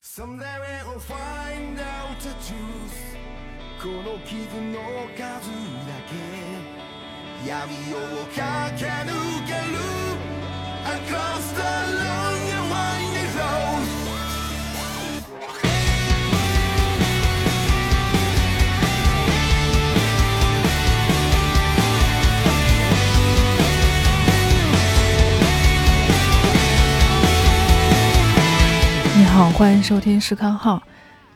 [0.00, 2.96] Someday we'll find out the truth
[3.82, 4.38] この傷
[4.72, 4.78] の
[5.16, 6.14] 数だけ
[7.48, 8.38] 闇を駆
[8.78, 9.12] け抜
[9.46, 9.76] ける
[10.84, 11.97] Across the
[29.39, 30.83] 好，欢迎收听视康号，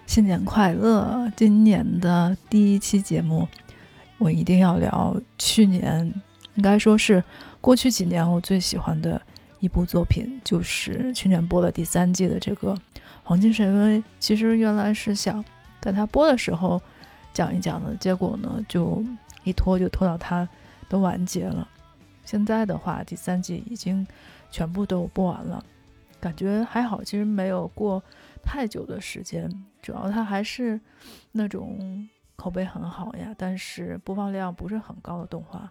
[0.06, 1.32] 新年快乐！
[1.38, 3.48] 今年的第一期节目，
[4.18, 6.14] 我一定要聊去年，
[6.56, 7.24] 应该说是
[7.62, 9.22] 过去几年我最喜欢的
[9.62, 12.74] 一部作品，就是去年播了第三季的这个
[13.24, 14.00] 《黄金神威》。
[14.20, 15.42] 其实原来是想
[15.80, 16.82] 在它播的时候
[17.32, 19.02] 讲一讲的，结果呢，就
[19.46, 20.46] 一拖就拖到它
[20.90, 21.66] 都完结了。
[22.26, 24.06] 现在的话，第三季已经
[24.52, 25.64] 全部都播完了。
[26.24, 28.02] 感觉还好，其实没有过
[28.42, 29.52] 太久的时间，
[29.82, 30.80] 主要它还是
[31.34, 32.08] 那种
[32.38, 35.70] 口碑很好呀，但是播放量不是很高的动画。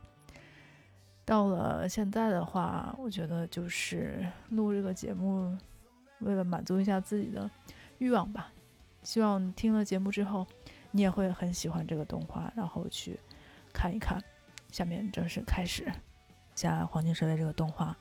[1.25, 5.56] 到了现在的话，我觉得就是录这个节目，
[6.19, 7.50] 为了满足一下自己的
[7.97, 8.53] 欲望吧。
[9.03, 10.47] 希望听了节目之后，
[10.91, 13.19] 你也会很喜欢这个动画，然后去
[13.72, 14.22] 看一看。
[14.70, 15.91] 下面正式开始
[16.55, 17.97] 下《黄金时代》这个动画，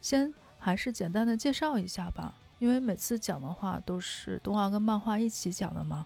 [0.00, 0.34] 先。
[0.66, 6.04] 还是简单的介绍一下吧，因为每次讲的话都是动画跟漫画一起讲的嘛。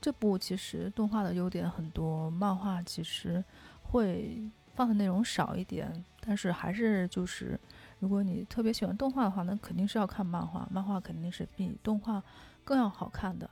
[0.00, 3.44] 这部其实动画的优点很多，漫画其实
[3.82, 7.58] 会放的内容少一点，但是还是就是
[7.98, 12.22] 如果你特别喜欢动画的话，那肯定是要看漫画，漫画肯定是比动画
[12.62, 13.50] 更要好看的。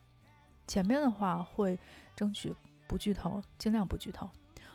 [0.68, 1.76] 前面的话会
[2.14, 2.54] 争取
[2.86, 4.26] 不剧透，尽量不剧透。《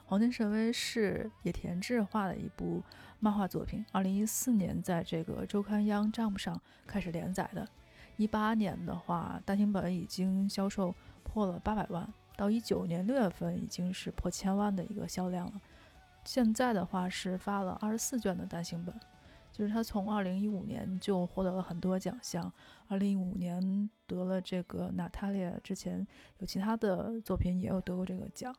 [0.09, 2.81] 黄金神威》是野田智画的一部
[3.19, 7.67] 漫画作品，二零一四年在这个周刊央 Jump 上开始连载的。
[8.17, 15.61] 一八年的话，单行本已经销售破了八百万，到一九年六月份已经是破千万的一个销量了。
[16.25, 18.99] 现在的话是发了二十四卷的单行本，
[19.51, 22.51] 就是他从二零一五年就获得了很多奖项，
[22.87, 26.07] 二零一五年得了这个娜塔莉亚，之前
[26.39, 28.51] 有其他的作品也有得过这个奖。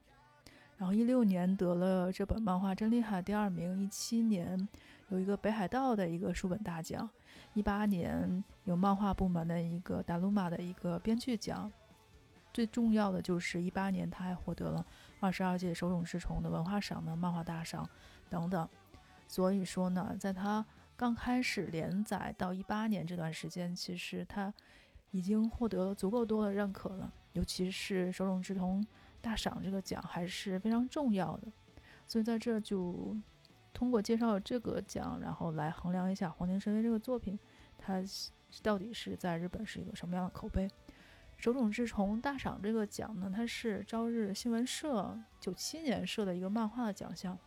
[0.81, 4.67] 然后一六年得了这本漫画真厉害第二名，一七年
[5.11, 7.07] 有一个北海道的一个书本大奖，
[7.53, 11.71] 一八年有漫画部门的一个达鲁玛的一个编剧奖，
[12.51, 14.83] 最重要的就是一八年他还获得了
[15.21, 17.87] 二十二届手冢治虫的文化赏的漫画大赏
[18.31, 18.67] 等等。
[19.29, 20.65] 所以说呢，在他
[20.97, 24.51] 刚开始连载到一八年这段时间，其实他
[25.11, 28.83] 已经获得了足够多的认可了，尤其是手冢治虫。
[29.21, 31.49] 大赏这个奖还是非常重要的，
[32.07, 33.17] 所以在这就
[33.73, 37.39] 通过介绍这个奖，然后来衡量一下《黄金神威》这个作品，
[37.79, 38.03] 它
[38.63, 40.69] 到底是在日本是一个什么样的口碑。
[41.37, 47.39] 手冢治虫大赏这个奖呢，它是朝日新闻社九七年设的一个漫画的奖项，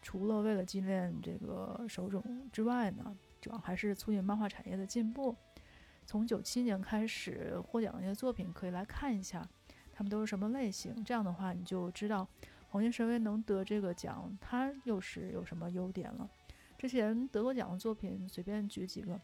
[0.00, 2.22] 除了为了纪念这个手冢
[2.52, 5.34] 之外呢，主要还是促进漫画产业的进步。
[6.04, 9.48] 从九七年开始获奖的一些作品，可以来看一下。
[10.02, 11.04] 们都是什么类型？
[11.04, 12.26] 这样的话，你就知道
[12.68, 16.28] 黄金神威能得这个奖，它又是有什么优点了。
[16.78, 19.14] 之前得过奖的作品，随便举几个，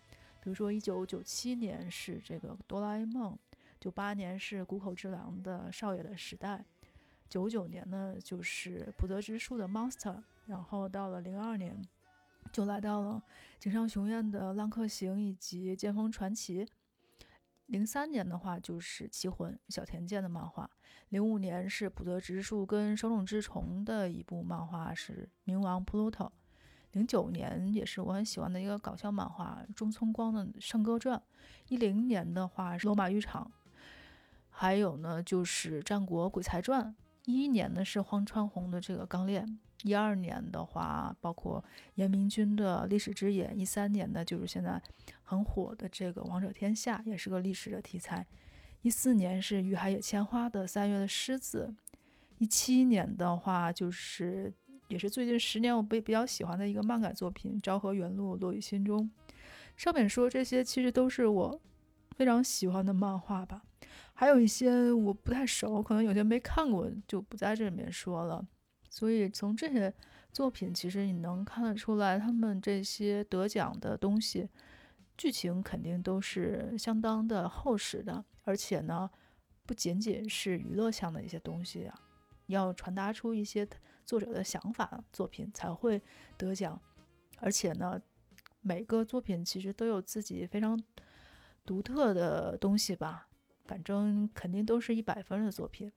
[0.40, 3.36] 比如说一九九七年是这个哆啦 A 梦，
[3.80, 6.64] 九八年是谷口治郎的少爷的时代，
[7.28, 11.82] 九九年呢就是浦泽直树的 Monster，然后到了零二年
[12.52, 13.22] 就来到了
[13.58, 16.66] 井上雄彦的浪客行以及剑锋传奇。
[17.68, 20.68] 零三年的话就是《棋魂》小田健的漫画，
[21.10, 26.10] 零五年是普泽直树跟手冢治虫的一部漫画是《冥王 Pluto》，
[26.92, 31.18] 零九年也是我很喜欢的一个搞笑漫画中村光的《圣歌传》，
[31.68, 33.52] 一零年的话是《罗马浴场》，
[34.48, 36.86] 还有呢就是《战国鬼才传》，
[37.28, 39.46] 一一年呢是荒川弘的这个《钢炼》。
[39.82, 41.62] 一二年的话，包括
[41.96, 44.80] 严明君的历史之眼；一三年呢，就是现在
[45.22, 48.24] 很火的这个《王者天下》，也是个历史的题材；
[48.80, 51.68] 一四年是雨海野千花的《三月的狮子》；
[52.38, 54.50] 一七年的话，就是
[54.88, 59.04] 也是最近十年我被比较喜欢的一个漫改作品《昭和元禄落于心中》。
[59.76, 61.60] 上面说这些其实都是我
[62.16, 63.64] 非常喜欢的漫画吧，
[64.20, 68.44] 还有一些我不太熟，可能有些没看过，就不在这里面说了。
[68.90, 69.94] 所以从这些
[70.32, 74.48] 作品，其实你能看得出来，他们这些得奖的东西，
[75.16, 79.08] 剧情肯定都是相当的厚实的，而且呢，
[79.64, 81.94] 不仅仅是娱乐向的一些东西啊，
[82.46, 83.64] 要传达出一些
[84.04, 86.02] 作者的想法，作品才会
[86.36, 86.76] 得奖。
[87.38, 88.02] 而且呢，
[88.62, 90.76] 每个作品其实都有自己非常
[91.64, 93.27] 独特的东西吧。
[93.68, 95.92] 反正肯定都是一百分的作品。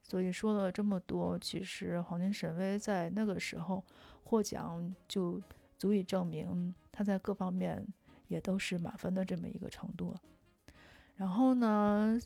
[0.00, 3.84] 所以说了这么多，其实黄金神威在那个时候
[4.22, 5.42] 获奖就
[5.76, 7.84] 足以证明他在各方面
[8.28, 10.14] 也都是满分的这么一个程度。
[11.16, 12.18] 然后呢，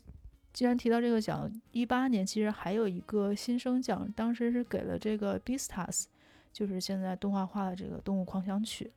[0.51, 6.05] 既然提到这个奖，一八年其实还有一个新生奖，当时是给了这个 Beastars，
[6.51, 8.91] 就是现在动画化的这个《动物狂想曲》。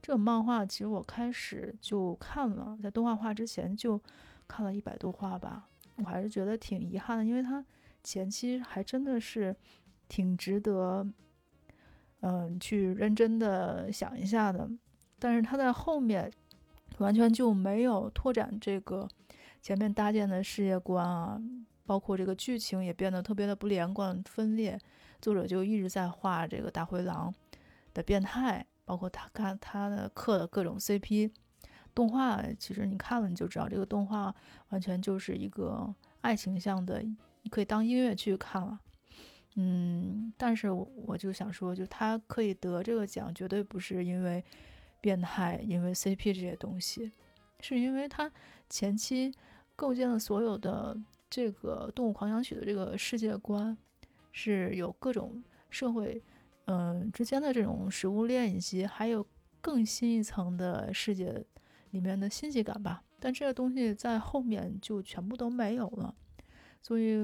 [0.00, 4.00] 这个漫画其实我开始就看了，在动画化之前就
[4.46, 7.64] 看了一百多话吧，我还是觉得挺遗憾的，因为它
[8.02, 9.54] 前期还真的是
[10.08, 11.06] 挺值得，
[12.20, 14.70] 嗯，去认真的想一下的。
[15.18, 16.30] 但是它在后面
[16.98, 19.08] 完全就没有拓展这个
[19.60, 21.40] 前面搭建的世界观啊，
[21.86, 24.78] 包括这个剧情也变得特别的不连贯分裂。
[25.20, 27.32] 作者就一直在画这个大灰狼
[27.94, 28.66] 的变态。
[28.84, 31.30] 包括他看他的刻的各种 CP
[31.94, 34.34] 动画，其实你看了你就知道，这个动画
[34.70, 37.02] 完全就是一个爱情向的，
[37.42, 38.78] 你可以当音乐剧看了。
[39.56, 44.42] 嗯，但是我我就想说，就他可以得这个奖，绝对不是因为
[45.00, 47.12] 变态，因为 CP 这些东西，
[47.60, 48.32] 是因为他
[48.70, 49.30] 前期
[49.76, 50.98] 构建了所有的
[51.28, 53.76] 这个《动物狂想曲》的这个世界观，
[54.32, 56.22] 是有各种社会。
[56.66, 59.26] 嗯，之间的这种食物链以及还有
[59.60, 61.44] 更新一层的世界
[61.92, 66.14] 里面的信息感吧，但这个东西在后面就全部都没有了。
[66.82, 67.16] 所以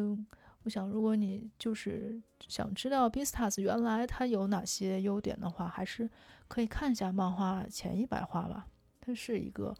[0.62, 6.08] 我想，如果你就是想知道 Bistas 原来它有哪些优点的话，还是
[6.46, 8.68] 可以看一下漫画前一百话吧。
[9.00, 9.74] 它是一个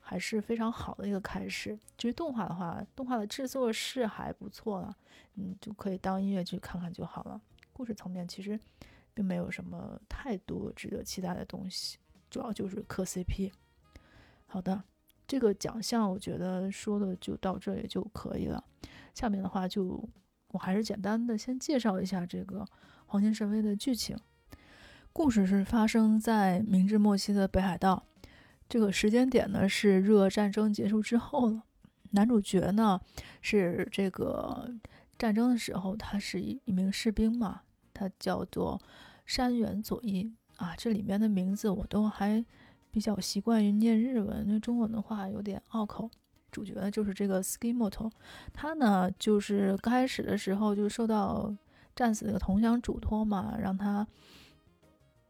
[0.00, 1.78] 还是非常好的一个开始。
[1.98, 4.96] 至于动画的话，动画的制作是还不错了，
[5.34, 7.40] 你就可以当音乐剧看看就好了。
[7.72, 8.58] 故事层面其实
[9.12, 11.98] 并没有什么太多值得期待的东西，
[12.30, 13.50] 主要就是磕 CP。
[14.52, 14.82] 好的，
[15.26, 18.62] 这个奖项我觉得说的就到这里就可以了。
[19.14, 20.06] 下面的话就
[20.48, 22.58] 我还是简单的先介绍一下这个
[23.06, 24.14] 《黄金神威》的剧情。
[25.10, 28.04] 故事是发生在明治末期的北海道，
[28.68, 31.62] 这个时间点呢是日俄战争结束之后了。
[32.10, 33.00] 男主角呢
[33.40, 34.70] 是这个。
[35.18, 37.62] 战争的时候，他是一一名士兵嘛，
[37.94, 38.78] 他叫做
[39.24, 40.74] 山原佐一啊。
[40.76, 42.44] 这里面的名字我都还
[42.92, 46.08] 比较习惯于念日文，那中文的话有点拗口。
[46.52, 48.10] 主角呢就是这个 Skimoto，
[48.52, 51.52] 他呢就是刚开始的时候就受到
[51.96, 54.06] 战死的同乡嘱托嘛，让他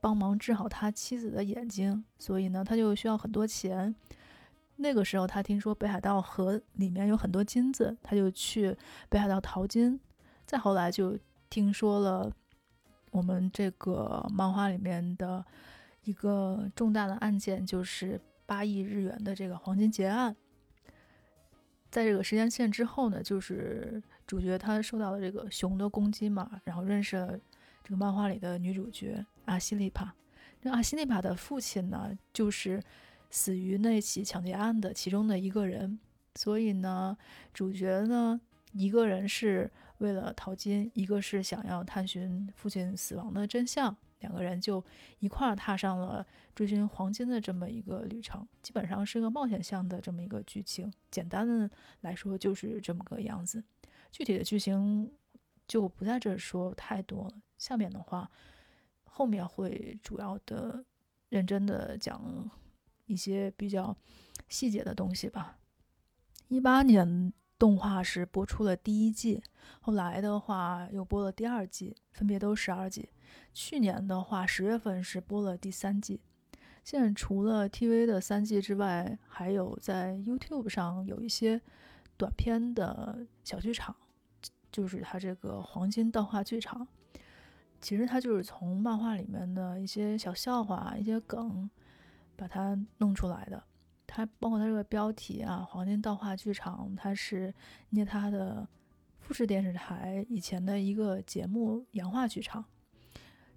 [0.00, 3.94] 帮忙治好他妻子的眼睛，所以呢他就需要很多钱。
[4.76, 8.76] 那个时候，他听说北海道河里面有很多金子，他就去
[9.08, 10.00] 北海道淘金。
[10.44, 11.16] 再后来，就
[11.48, 12.32] 听说了
[13.12, 15.44] 我们这个漫画里面的
[16.04, 20.36] 一个重大的案件，就是八亿日元的这个黄金劫案。
[21.90, 27.38] 在这个时间线之后呢，就是主角他受到了这个熊的攻击嘛，然后认识了
[27.82, 30.14] 这个漫画里的女主角阿西利帕。
[30.60, 32.82] 这阿西利帕的父亲呢，就是。
[33.34, 35.98] 死于那起抢劫案的其中的一个人，
[36.34, 37.16] 所以呢，
[37.54, 38.38] 主角呢，
[38.74, 39.70] 一个人是
[40.00, 44.82] 为了淘金，一个是想要探寻父亲死亡的真相，两个人就
[45.18, 50.90] 一块儿踏上了追寻黄金的这么一个旅程，基本上是个冒险向的这么一个剧情。
[51.10, 51.70] 简单的
[52.00, 53.62] 来说就是这么个样子，
[54.10, 55.12] 具体的剧情
[55.68, 57.34] 就不在这说太多了。
[57.58, 58.30] 下面的话，
[59.04, 60.84] 后面会主要的
[61.28, 62.50] 认真的讲。
[63.06, 63.94] 一些比较
[64.48, 65.58] 细节的东西吧。
[66.48, 67.30] 一八年
[67.62, 69.40] 动画是播出了第一季，
[69.78, 73.08] 后来的话又播了第二季，分别都十二集。
[73.54, 76.20] 去年的话十月份是播了第三季。
[76.82, 81.60] 现在除了 TV 的三季之外，还有在 YouTube 上有一些
[82.16, 83.94] 短片的小剧场，
[84.72, 86.88] 就是它这个黄金动画剧场。
[87.80, 91.70] 其实它就是从漫画里面的一些小笑话、一些梗。
[92.34, 93.62] 把它弄出来的，
[94.14, 97.52] 它包括它这个标题啊，黄金道画剧场，它是
[97.88, 98.68] 捏它的
[99.20, 102.62] 富士电视台以前的一个节目洋画剧场。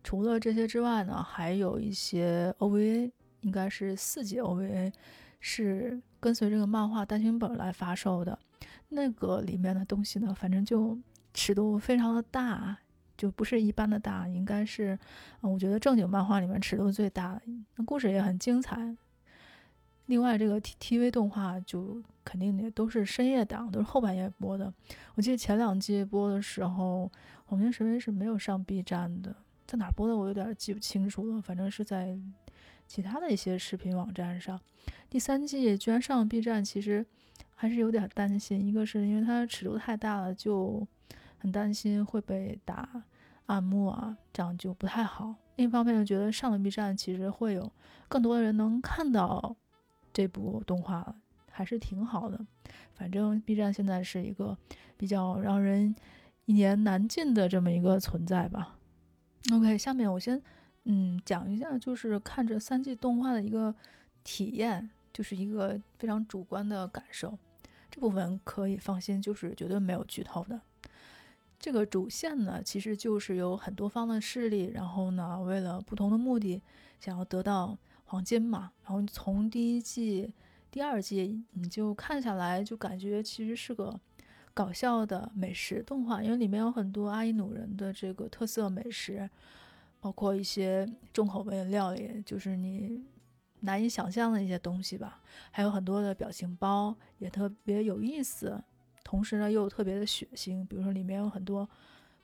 [0.01, 4.93] 除了这些之外呢，还有一些 OVA，应该是四集 OVA，
[5.41, 8.39] 是跟随这个漫画单行本来发售的。
[8.87, 10.97] 那个里面的东西呢，反正就
[11.33, 12.77] 尺度非常的大。
[13.17, 14.99] 就不是一般的大，应该是，
[15.41, 17.41] 嗯，我觉得正经漫画里面尺度最大，
[17.75, 18.95] 那故事也很精彩。
[20.07, 24.71] 另外，这个 T T V 动画就肯定也都是深夜档，都是后半夜播的。
[25.15, 27.11] 我记得前两季播的时候，
[27.45, 29.35] 黄金神威是没有上 B 站的，
[29.65, 32.17] 在哪播的我有点记不清楚了，反正是在
[32.85, 34.59] 其他的一些视频网站上。
[35.09, 37.03] 第三季居然上了 B 站，其实
[37.55, 38.63] 还是有点担心。
[38.63, 40.87] 一个是因为它尺度太大了，就
[41.39, 43.03] 很担心会被打
[43.47, 45.33] 暗幕啊，这样就不太好。
[45.55, 47.71] 另一方面，又觉得上了 B 站，其实会有
[48.07, 49.55] 更多的人能看到
[50.15, 51.13] 这部动画，
[51.51, 52.39] 还是挺好的。
[52.93, 54.57] 反正 B 站现在是一个
[54.95, 55.93] 比较让人
[56.45, 58.77] 一言难尽的这么一个存在吧。
[59.51, 60.41] OK，下面我先
[60.85, 63.75] 嗯讲一下，就是看这三季动画的一个
[64.23, 67.37] 体验，就是一个非常主观的感受。
[67.91, 70.61] 这部分可以放心，就是绝对没有剧透的。
[71.59, 76.61] 这个主线呢，其实就是有很多方的势力，然后呢，为了不同的目的，
[77.01, 77.77] 想要得到
[78.15, 78.71] 黄金嘛。
[78.83, 80.33] 然后从第一季、
[80.71, 83.99] 第二季你就看下来，就感觉其实是个
[84.53, 89.29] 搞笑的美食动画，因为里面有很多阿伊努人的这个特色美食，
[89.99, 93.03] 包括一些重口味的料理，就是你
[93.59, 95.21] 难以想象的一些东西吧。
[95.51, 98.63] 还有很多的表情包，也特别有意思。
[99.03, 101.69] 同时呢，又特别的血腥，比如说里面有很多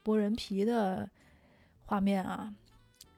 [0.04, 1.10] 剥人皮的
[1.86, 2.54] 画面啊，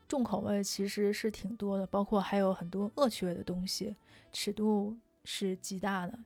[0.07, 3.95] 重口味其实是挺多的，包括还有很多恶趣味的东西，
[4.31, 6.17] 尺度是极大的。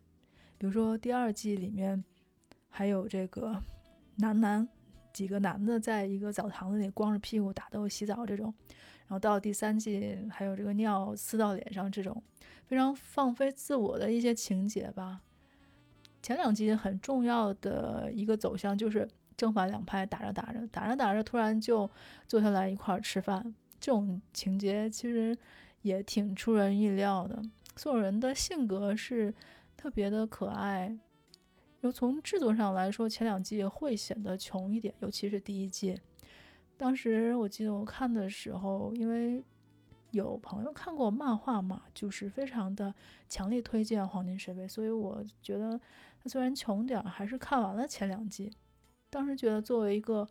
[0.57, 2.03] 比如说第二季里面
[2.69, 3.62] 还有这个
[4.17, 4.67] 男男
[5.13, 8.53] 几个男的在一个澡堂子里光着屁股打斗洗澡这种，
[9.07, 12.22] 然后到第三季还有这个尿呲到脸上这种
[12.65, 15.22] 非常放飞自我的一些情节吧。
[16.22, 19.07] 前两集很重要的一个走向就是
[19.38, 21.89] 正反两派打着打着打着打着，突然就
[22.27, 23.55] 坐下来一块儿吃饭。
[23.79, 25.38] 这种情节其实
[25.81, 27.41] 也挺出人意料的。
[27.75, 29.34] 所有人的性格是
[29.75, 30.98] 特别的可爱。
[31.81, 36.00] 又从制作上来说，前两季会显得穷一点，尤其是第一季。
[36.75, 39.43] 当时我记得我看的时候，因为。
[40.12, 41.84] 有朋友看过漫画嘛？
[41.93, 42.96] 就是非常的
[43.27, 45.79] 强力推荐《黄金水杯》，所以我觉得
[46.24, 48.50] 它虽然穷点儿，还是看完了前两季。
[49.10, 50.25] 当时觉得作为一个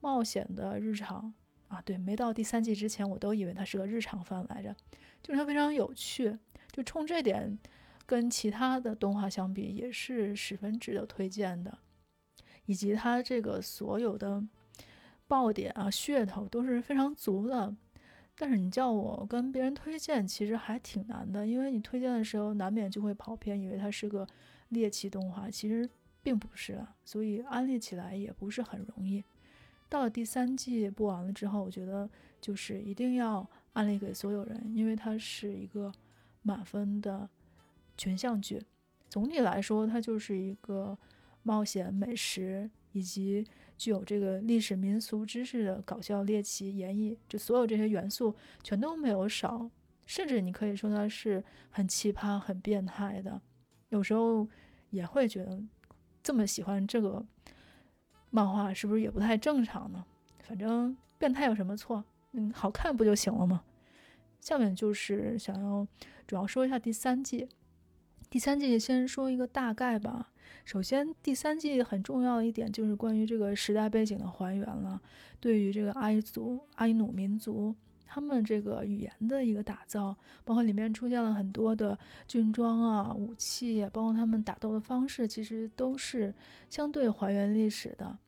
[0.00, 1.32] 冒险的日常
[1.70, 4.74] 啊，对，没到第三季之前，我都以为它是个日常番来着，
[5.22, 6.36] 就是它非常有趣。
[6.72, 7.58] 就冲这点，
[8.06, 11.78] 跟其他的动画相比，也是十分值得推荐的。
[12.66, 14.44] 以及它这个所有的
[15.26, 17.74] 爆点啊、噱头都是非常足的。
[18.36, 24.26] 但是你叫我跟别人推荐，其实还挺难的，因为你推荐的时候难免就会跑偏，以为它是个
[24.70, 25.88] 猎奇动画，其实
[26.22, 29.22] 并不是啊，所以安利起来也不是很容易。
[29.90, 32.08] 到了第三季播完了之后，我觉得
[32.40, 35.92] 就是一定要安利给所有人，因为它是一个
[36.40, 37.28] 满分的
[37.98, 38.62] 群像剧。
[39.10, 40.96] 总体来说，它就是一个
[41.42, 42.70] 冒险美食。
[42.92, 43.46] 以及
[43.78, 49.70] 具有这个历史民俗知识的搞笑猎奇演绎，就所有这些元素全都没有少，
[50.06, 53.40] 甚至你可以说它是很奇葩、很变态的。
[53.90, 54.48] 有时候
[54.90, 55.62] 也会觉得，
[56.20, 57.24] 这么喜欢这个
[58.30, 60.04] 漫画是不是也不太正常呢？
[60.40, 62.04] 反正变态有什么错？
[62.32, 63.62] 嗯，好看不就行了吗？
[64.40, 65.86] 下面就是想要
[66.26, 67.48] 主要说一下第三季。
[68.30, 70.30] 第三季先说一个大概吧。
[70.64, 75.00] 首先，第三季很重要的一点就是关于这个时代背景的还原了，
[75.40, 77.74] 对于这个阿伊族、阿伊努民族
[78.12, 86.34] 他们这个语言的一个打造，包括里面出现了很多的军装啊、武器，包括他们打斗的方式，其实都是
[86.68, 88.18] 相对还原历史的。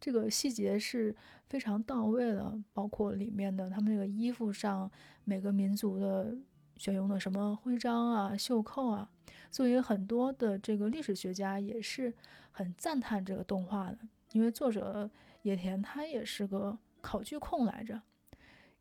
[0.00, 1.14] 这个细节是
[1.50, 4.90] 非常到位的，包括里面的他们那个衣服上
[5.24, 6.34] 每个民族的。
[6.76, 9.08] 选用的什么徽章啊、袖扣啊，
[9.48, 12.12] 所以很多的这个历史学家也是
[12.50, 13.98] 很赞叹这个动画的，
[14.32, 15.08] 因为作者
[15.42, 18.02] 野田他也是个考据控来着。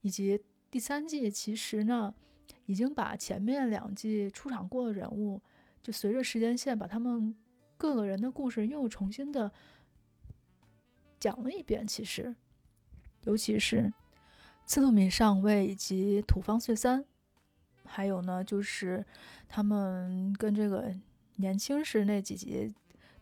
[0.03, 2.13] 以及第三季其实呢，
[2.67, 5.41] 已经把前面两季出场过的人物，
[5.81, 7.36] 就随着时间线把他们
[7.77, 9.51] 各个人的故事又重新的
[11.19, 11.88] 讲了一遍。
[11.88, 12.36] 其实，
[13.24, 13.91] 尤其是
[14.65, 17.03] 刺兔米上尉以及土方岁三。
[17.86, 19.05] 还有呢，就是
[19.48, 20.93] 他们跟这个
[21.36, 22.74] 年轻时那几集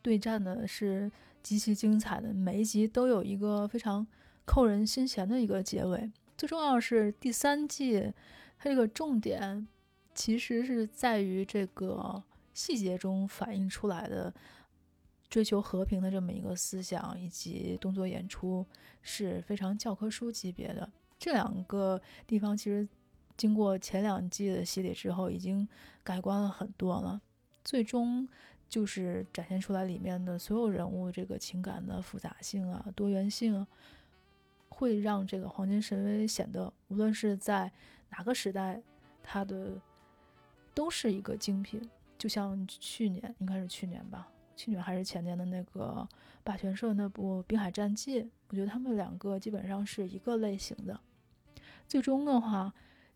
[0.01, 1.11] 对战的是
[1.43, 4.05] 极其精彩的，每一集都有一个非常
[4.45, 6.11] 扣人心弦的一个结尾。
[6.41, 8.11] 最重要是第三季，
[8.57, 9.67] 它这个重点
[10.15, 12.23] 其实是在于这个
[12.55, 14.33] 细节中反映出来的
[15.29, 18.65] 追求和平的这么一个思想，以及动作演出
[19.03, 20.91] 是非常教科书级别的。
[21.19, 22.87] 这两个地方其实。
[23.37, 25.67] 经过前两季的洗礼之后，已经
[26.03, 27.21] 改观了很多了。
[27.63, 28.27] 最终
[28.67, 33.65] 就是展现出来里面的所有人物这个情感的复杂性啊、多元性，
[34.81, 37.71] 会让这个黄金神威显得无论是在
[38.09, 38.81] 哪个时代，
[39.21, 39.79] 它的
[40.73, 41.79] 都是一个精品。
[42.17, 46.07] 就像去年，应该是去年吧，去年还是前年的那个
[46.43, 50.99] 霸权社那部《滨海战记》，我觉得他们两个基本上是一个类型的。
[51.87, 52.73] 最终的话，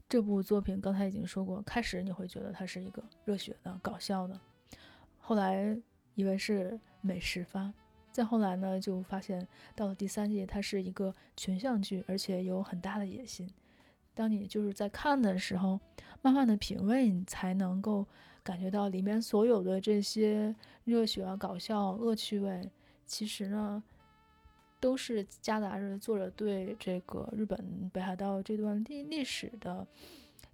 [0.07, 4.39] 这部作品刚才已经说过，开始你会觉得它是一个热血的、搞笑的，
[5.17, 5.75] 后来
[6.13, 7.73] 以为是美食番，
[8.15, 9.45] 再后来呢，就发现
[9.75, 13.45] 到了第三季，它是一个群像剧，而且有很大的野心。
[14.13, 15.77] 当你就是在看的时候，
[16.21, 18.07] 慢慢的品味，你才能够
[18.41, 20.55] 感觉到里面所有的这些
[20.85, 22.71] 热血啊、搞笑、恶趣味，
[23.05, 23.83] 其实呢，
[24.79, 29.85] 都是夹杂着作者对这个日本北海道这段历历史的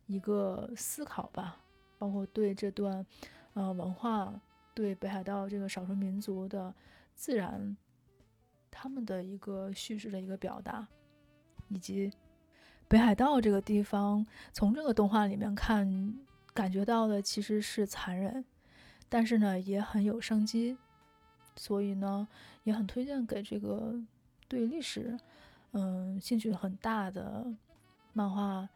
[0.07, 1.61] 一个思考吧，
[1.99, 3.05] 包括对这段
[3.53, 4.33] 呃文化、
[4.73, 6.73] 对北海道这个少数民族的
[7.21, 7.77] 自然，
[8.71, 10.87] 他们的一个叙事的一个表达，
[11.67, 12.11] 以及。
[12.87, 16.15] 北海道这个地方，从这个动画里面看，
[16.51, 18.43] 感觉到的其实是残忍，
[19.07, 20.75] 但是呢，也很有生机，
[21.55, 22.27] 所以呢，
[22.63, 23.93] 也很推荐给这个
[24.47, 25.15] 对历史，
[25.73, 27.45] 嗯，兴趣很大的
[28.13, 28.67] 漫画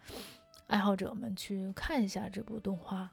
[0.68, 3.12] 爱好者们去看一下这部动画。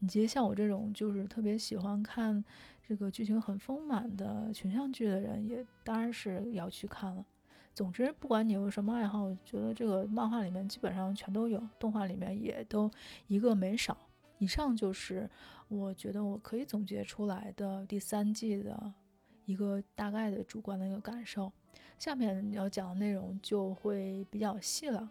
[0.00, 2.44] 以及像我这种就是特别喜欢看
[2.92, 7.24] 这个剧情很丰满的群像剧的人，也当然是要去看了。
[7.72, 12.90] 总之，不管你有什么爱好，我觉得这个漫画里面基本上全都有，动画里面也都
[13.28, 13.96] 一个没少。
[14.36, 15.26] 以上就是
[15.68, 18.92] 我觉得我可以总结出来的第三季的
[19.46, 21.50] 一个大概的主观的一个感受。
[21.98, 25.10] 下面要讲的内容就会比较细了，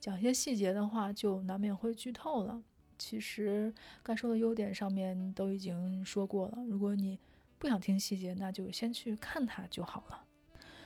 [0.00, 2.60] 讲一些细节的话就难免会剧透了。
[3.00, 7.18] 其实该说的优点上面都已经说过了，如果你
[7.58, 10.22] 不想听细节，那就先去看它就好了。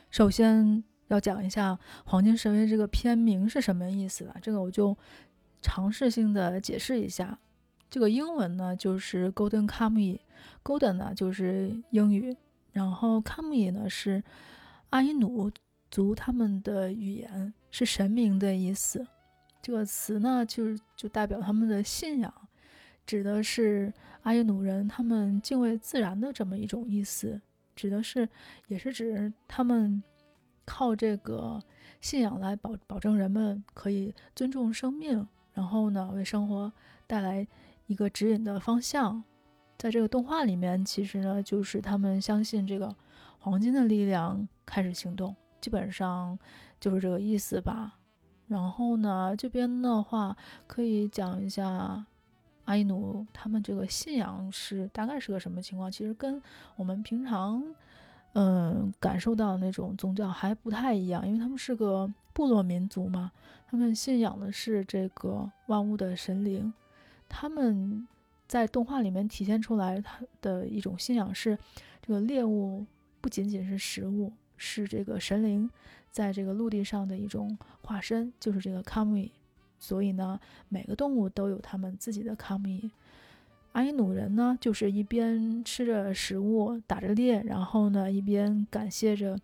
[0.09, 0.83] 首先。
[1.09, 4.97] 要讲一下“黄金神威”这个片名是什么意思了，这个我就
[5.61, 7.39] 尝试性的解释一下。
[7.91, 12.35] 这个英文呢就是 “Golden Kamuy”，Golden 呢就是英语，
[12.73, 14.25] 然后 Kamuy 呢是
[14.91, 15.51] 阿伊努
[15.91, 19.07] 族他们的语言，是神明的意思。
[19.65, 22.33] 这个词呢就就代表他们的信仰，
[23.07, 23.91] 指的是
[24.25, 27.41] 阿伊努人他们敬畏自然的这么一种意思，
[27.75, 28.29] 指的是
[28.69, 30.03] 也是指他们。
[30.67, 31.63] 靠这个
[32.01, 36.73] 信仰来保保证人们可以尊重生命，然后呢，为生活
[37.07, 37.47] 带来
[37.87, 39.23] 一个指引的方向。
[39.77, 42.97] 在这个动画里面，其实呢，就是他们相信这个
[43.41, 46.39] 黄金的力量开始行动，基本上
[46.81, 47.99] 就是这个意思吧。
[48.49, 52.05] 然后呢，这边的话可以讲一下
[52.65, 55.91] 阿伊努他们这个信仰是大概是个什么情况。
[55.91, 56.41] 其实跟
[56.77, 57.63] 我们平常。
[58.37, 63.31] 嗯，感受到那种宗教还不太一样，因为他们是个部落民族嘛，
[63.69, 66.75] 他们信仰的是这个万物的神灵。
[67.29, 68.05] 他们
[68.49, 71.57] 在动画里面体现出来他的一种信仰是，
[72.03, 72.85] 这个猎物
[73.21, 75.71] 不仅仅是食物，是这个神灵
[76.15, 79.33] 在这个陆地上的一种化身，就是这个卡米。
[79.81, 82.93] 所以呢，每个动物都有他们自己的卡米。
[83.73, 89.37] 阿伊努人呢，就是一边吃着食物，打着猎，然后呢，一边感谢着，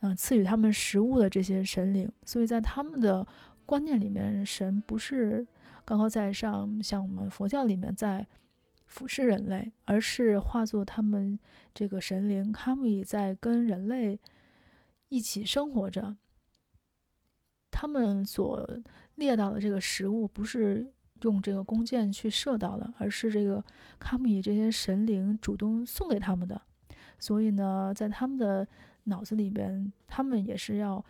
[0.00, 2.10] 嗯，赐予他们食物的这些神灵。
[2.24, 3.24] 所以在他们的
[3.66, 5.46] 观念里面，神不是
[5.84, 8.26] 高高在上，像我们佛教里面在
[8.86, 11.38] 俯视人类，而是化作他们
[11.74, 14.18] 这个神灵卡米在跟人类
[15.08, 16.16] 一起生活着。
[17.70, 18.68] 他们所
[19.16, 20.92] 猎到的这个食物，不是。
[21.22, 23.64] 用这个弓箭去射到的，而是这个
[23.98, 26.60] 卡米这些神灵主动送给他们的。
[27.18, 28.68] 所以呢，在他们的
[29.04, 31.02] 脑子里边，他们也是要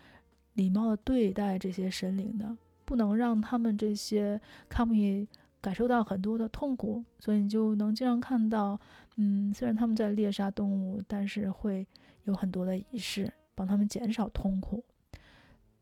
[0.52, 5.26] 礼貌的对待这些神灵的，不能让他们这些卡米
[5.60, 7.04] 感受到很多的痛苦。
[7.18, 8.80] 所以你就能经常看到，
[9.16, 11.84] 嗯，虽然他们在猎杀动物，但是会
[12.22, 14.84] 有很多的仪式帮他们减少痛苦。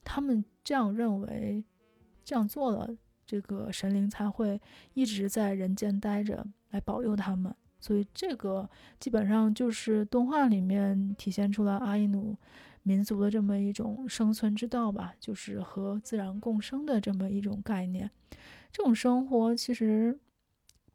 [0.02, 1.62] 他们这样认为，
[2.24, 2.96] 这样做了。
[3.26, 4.60] 这个神灵才会
[4.92, 7.54] 一直在人间待着，来保佑他们。
[7.80, 8.68] 所以这个
[9.00, 12.36] 基本上就是动画里面体现出来阿伊努
[12.82, 18.10] 民族的这么一种生存之道吧，就是和自然共生的这么一种概念。
[18.70, 20.18] 这种生活其实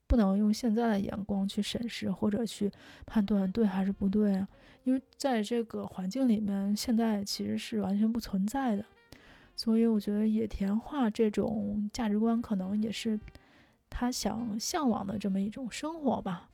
[0.09, 2.71] 不能用现在的眼光去审视或者去
[3.05, 4.47] 判断对还是不对啊，
[4.83, 8.83] 因为在这个环境里面，现在其实是完全不存在的。
[9.55, 13.19] 所以我觉得野田画这种价值观可能也是
[13.87, 16.49] 他想向往的这么一种生活吧。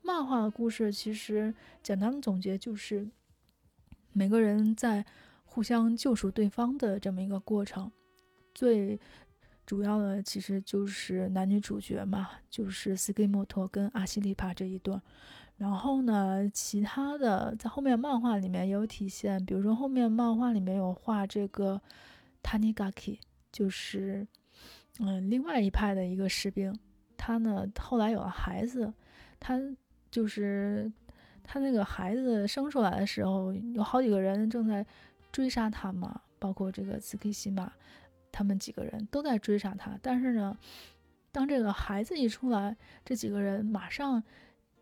[0.00, 3.06] 漫画的故事其实简单的总结就是
[4.14, 5.04] 每个人在
[5.44, 7.92] 互相救赎对方的这么一个过程。
[8.54, 8.98] 最
[9.70, 15.00] 主要的其实就是男女主角嘛，就是斯基莫托跟阿西利帕这一对。
[15.58, 21.80] 然后呢，其他的在后面漫画里面也有体现，比如说后面漫画里面有画这个
[22.42, 23.20] taniaki
[23.52, 24.26] 就是
[24.98, 26.76] 嗯另外一派的一个士兵，
[27.16, 28.92] 他呢后来有了孩子，
[29.38, 29.56] 他
[30.10, 30.90] 就是
[31.44, 34.84] 他那个孩子生出来的时候，有好几个人正在
[35.30, 37.72] 追杀他嘛，包括这个斯基西马，
[38.30, 40.56] 他们几个人都在追杀他，但是呢，
[41.32, 44.22] 当这个孩子一出来，这几个人马上。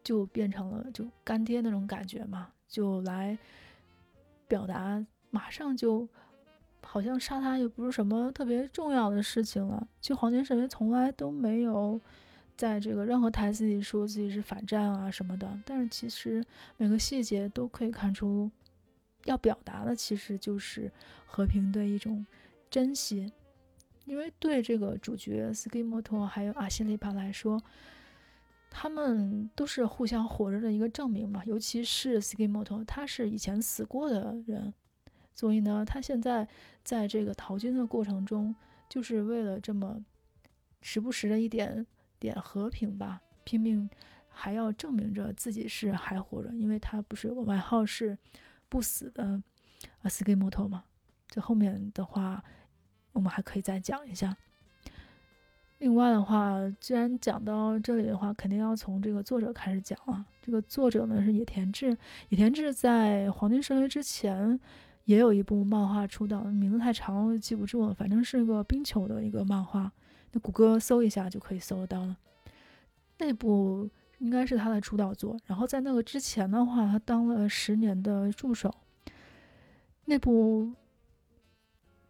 [0.05, 3.37] 就变成了就干爹那种感觉嘛，就来
[4.47, 6.09] 表达，马上就
[6.83, 9.87] 好像杀他也不是什么特别重要的事情了。
[10.01, 12.01] 就黄金神威从来都没有
[12.57, 16.43] 在这个任何台词里说自己是反战啊什么的，但是其实
[16.79, 18.51] 每个细节都可以看出，
[19.25, 20.91] 要表达的其实就是
[21.27, 22.25] 和平的一种
[22.71, 23.31] 珍惜。
[24.09, 27.63] 因为对这个主角斯基莫托还有阿西利帕来说。
[28.71, 34.73] 他们都是互相活着的一个证明嘛，尤其是 Skimoto，他是以前死过的人，
[35.35, 36.47] 所以呢，他现在
[36.85, 38.55] 在这个淘金的过程中，
[38.87, 40.05] 就是为了这么
[40.83, 41.85] 时不时的一点
[42.19, 43.89] 点和平吧，拼命
[44.29, 48.19] 还要证明着自己是还活着，因为他不是有个外号是
[48.69, 49.25] 不死的
[50.03, 50.85] 啊 Skimoto 嘛，
[51.27, 52.45] 这后面的话
[53.19, 54.37] 我们还可以再讲一下。
[55.79, 60.25] 另外的话，既然讲到这里的话，肯定要从这个作者开始讲啊。
[60.41, 61.89] 这个作者呢是野田智，
[62.29, 64.61] 野田智在《黄金神威》之前
[65.05, 69.91] 也有一部漫画出道，名字太长我记不住了，反正是个冰球的一个漫画，
[70.31, 72.17] 那谷歌搜一下就可以搜得到了。
[73.19, 75.37] 那部应该是他的出道作。
[75.47, 78.73] 然后在那个之前的话，他当了十年的助手。
[80.05, 80.73] 那部。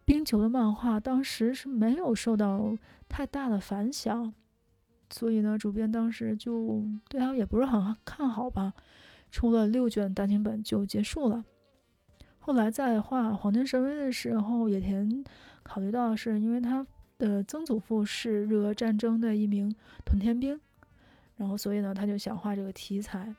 [0.09, 2.75] 冰球的漫画当时是没有受到
[3.07, 4.33] 太大的反响，
[5.11, 8.73] 所以呢，主编当时就对他也不是很看好吧，
[9.29, 11.45] 出了六卷单行本就结束了。
[12.39, 15.23] 后来在画《黄金神威》的时候，野田
[15.61, 16.83] 考虑到是因为他
[17.19, 19.71] 的曾祖父是日俄战争的一名
[20.03, 20.59] 屯田兵，
[21.35, 23.35] 然后所以呢，他就想画这个题材，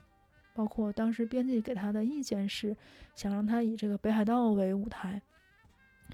[0.53, 2.73] 包括当时编辑给他的意见是
[3.13, 5.21] 想让他以这个北海道为舞台。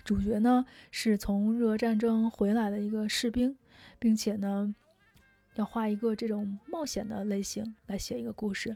[0.04, 3.58] 主角呢是从日俄战争回来的一个士兵，
[4.00, 4.74] 并且呢
[5.56, 8.76] 要画一个这种冒险的类型来写一个故事。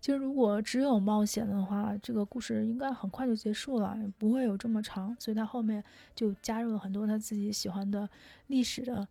[0.00, 5.14] 其实如果只有冒险的话，这个故事应该很快就结束了，不会有这么长。
[5.18, 5.82] 所以他后面
[6.14, 8.08] 就加入了很多他自己喜欢的
[8.46, 9.06] 历史的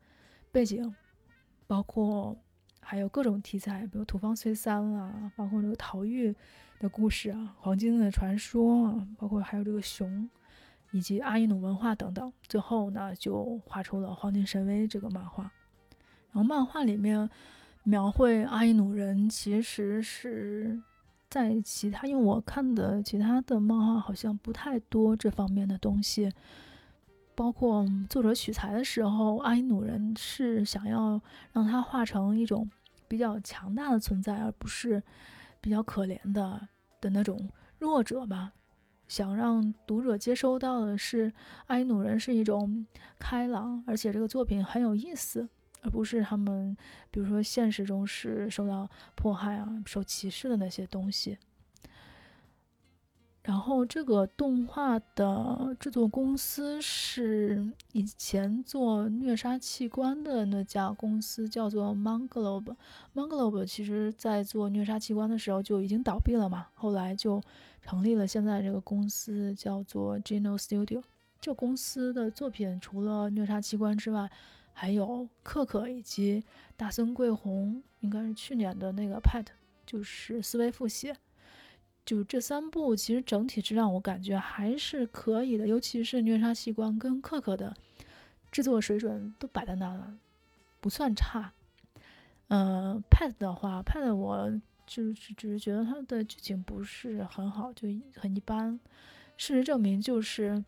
[0.52, 0.94] 背景，
[1.68, 2.36] 包括
[2.82, 6.36] 还有各种题材，比如土方岁三啊，包括这个逃狱
[6.80, 10.30] 的故事啊，黄金的传说啊，包括还有这个熊。
[10.92, 15.44] 以及阿伊努文化等等，最后呢就画出了《黄金神威》这个漫画。
[16.32, 17.30] 然后漫画里面
[17.84, 20.82] 描绘阿伊努人，其实是
[21.30, 26.32] 在其他，因为我看的其他的漫画好像不太多这方面的东西。
[27.34, 31.20] 包括作者取材的时候，阿伊努人是想要
[31.54, 32.70] 让他画成一种
[33.08, 35.02] 比较强大的存在，而不是
[35.60, 36.68] 比较可怜的
[37.00, 37.50] 的那种
[37.80, 38.52] 弱者吧。
[39.12, 41.34] 想让读者接收到的是，
[41.68, 42.88] 埃努人是一种
[43.20, 45.50] 开朗，而且这个作品很有意思，
[45.82, 46.78] 而不是他们，
[47.12, 51.38] 比如说现实中是受到迫害啊、受歧视的那些东西。
[53.44, 62.76] 然后，这个动画的制作公司是以前做虐杀器官的那家公司，叫做 Monglobe。
[63.14, 67.42] Monglobe 其实在做虐杀器官的时候就已经倒闭了嘛，后来就
[67.82, 71.04] 成立了现在这个公司，叫做 Geno Studio。
[71.40, 74.30] 这公司的作品除了虐杀器官之外，
[74.74, 76.44] 还有克克以及
[76.78, 79.46] 大森贵弘，应该是去年的那个 Pet，
[79.86, 81.16] 就是思维复写。
[82.06, 87.76] 就这三部，其实整体质量我感觉还是可以的，尤其是虐杀器官跟克克的
[88.52, 90.18] 制作水准都摆在那了，
[90.80, 91.54] 不算差。
[92.48, 94.52] 嗯，Pat 的话，Pat 我
[94.92, 98.78] 就是只是觉得它的剧情不是很好，就很一般。
[99.38, 100.62] 事实证明，就是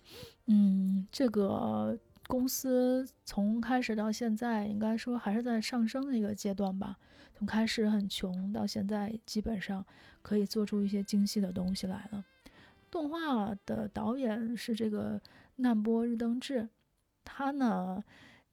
[0.46, 2.00] 嗯，这个。
[2.26, 6.98] 公司从开始到现在，应该说还是在上升的一个阶段吧。
[7.38, 9.86] 从开始很穷，到现在基本上
[10.22, 12.24] 可以做出一些精细的东西来了。
[12.90, 15.22] 动画的导演是这个
[15.58, 16.70] 难波日登志，
[17.26, 18.02] 他呢，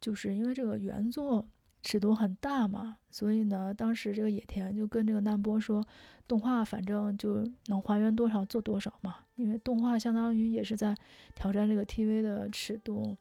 [0.00, 1.46] 就是因为这个原作
[1.82, 5.84] 尺度很大嘛，所以呢，当时这个野田就跟这个难波说，
[6.28, 10.94] 动画反正就能还原多少做多少嘛，因为动画相当于也是在
[11.34, 13.16] 挑战这个 TV 的尺度。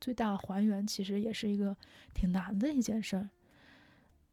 [0.00, 1.74] 最大还原，其实也是一个
[2.12, 3.30] 挺难的一件事儿。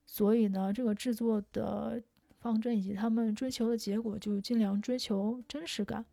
[0.05, 2.01] 所以呢，这个制作的
[2.41, 6.05] 方针以及他们追求的结果，就尽量追求真实感，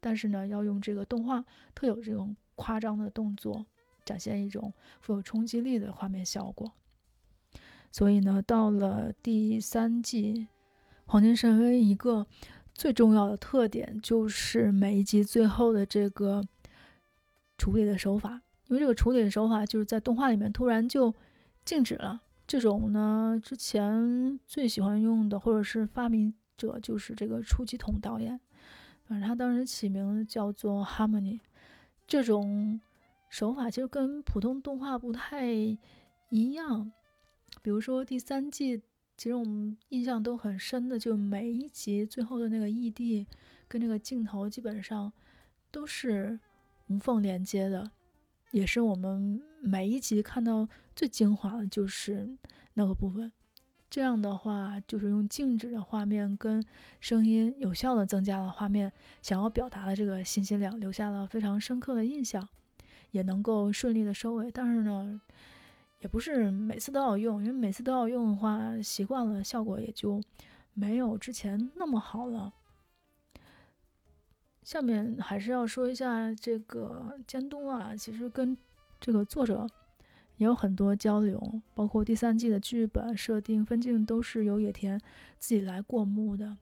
[0.00, 3.66] 但是呢，要用这个动画特有这种夸张的动作，
[4.02, 6.72] 展现一种富有冲击力的画面效果。
[7.90, 10.34] 所以呢，到了第三季，
[11.06, 12.26] 《黄金神威》一个
[12.74, 16.42] 最重要的特点就是每一集最后的这个
[17.56, 21.14] 处理的手法，因为这个处理的手法就是在动画里面突然就
[21.64, 22.20] 静止了。
[22.46, 28.38] 这种呢，之前最喜欢用的或者是发明者就是这个出吉统导演，
[29.04, 31.40] 反正他当时起名叫做 Harmony。
[32.06, 32.80] 这种
[33.28, 35.50] 手法其实跟普通动画不太
[36.28, 36.92] 一样。
[37.62, 38.82] 比如说第三季，
[39.16, 43.26] 其实我们印象都很深的，就每一集最后的那个异地
[43.66, 45.12] 跟这个镜头基本上
[45.70, 46.38] 都是
[46.88, 47.90] 无缝连接的。
[48.52, 52.36] 也是我们每一集看到最精华的就是
[52.74, 53.30] 那个部分，
[53.90, 56.64] 这样的话就是用静止的画面跟
[57.00, 62.48] 声音有效的增加了画面想要表达的这个信息量，留下了非常深刻的印象，
[63.10, 64.50] 也能够顺利的收尾。
[64.50, 65.20] 但是呢，
[66.06, 70.22] 也不是每次都要用，因为每次都要用的话，习惯了效果也就
[70.72, 72.54] 没有之前那么好了。
[74.62, 78.56] 下面还是要说一下这个监督啊，其实跟
[79.00, 79.66] 这个作者
[80.36, 84.96] 也有很多交流，包括第三季的剧本设定、分镜都是由野田
[85.40, 86.56] 自己来过目的。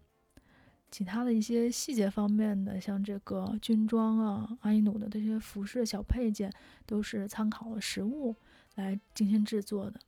[0.90, 6.50] 其他的一些细节方面的，像这个军装啊、阿伊努的这些服饰小配件，
[6.86, 8.34] 都是参考了实物
[8.74, 10.00] 来精心制作的。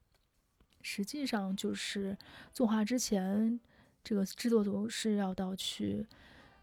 [0.83, 2.17] 实际上就是
[2.53, 3.59] 作画之前，
[4.05, 6.07] 这个制作组是要到去。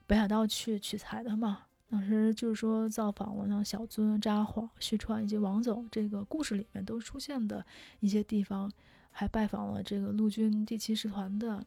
[0.06, 7.66] 北海道去取材的嘛，当时就是说造访了像小樽、札幌、旭川以及王总这个故事里面都出现的
[8.02, 8.70] 一些地方，
[9.12, 11.66] 还拜访了这个陆军第七师团的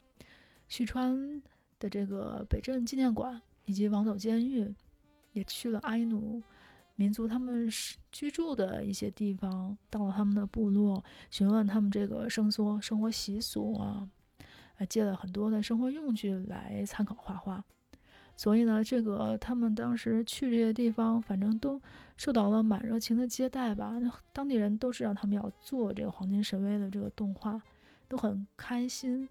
[0.69, 1.41] 旭川
[1.79, 4.71] 的这个北镇纪念馆以及王总监狱，
[5.33, 6.41] 也去了阿伊努
[6.97, 7.69] 民族他们
[8.11, 14.09] 居住的一些地方，到了他们的部落，询问他们这个生缩生活习俗啊，
[14.73, 17.63] 还借了很多的生活用具来参考画画。
[18.35, 21.79] 所以呢，这个他们当时去这些地方，反正都
[22.17, 23.93] 受到了蛮热情的接待吧。
[24.33, 27.61] 当地人都知道他们要做这个《黄金神威》的这个动画，
[28.07, 29.29] 都很开心，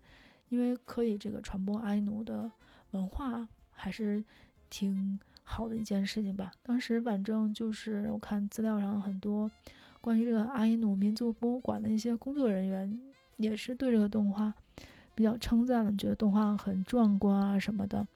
[0.50, 2.50] 因为可以这个传播阿伊努的
[2.92, 4.24] 文化，还是
[4.70, 6.50] 挺好的一件事情吧。
[6.64, 9.48] 当时反正就是我看资料上很多
[10.00, 13.00] 关于这个阿伊努民族博物馆的一些工作人员，
[13.37, 14.52] 也是对这个动画
[15.14, 18.06] 比较称赞的，觉得动画很壮观啊什么的。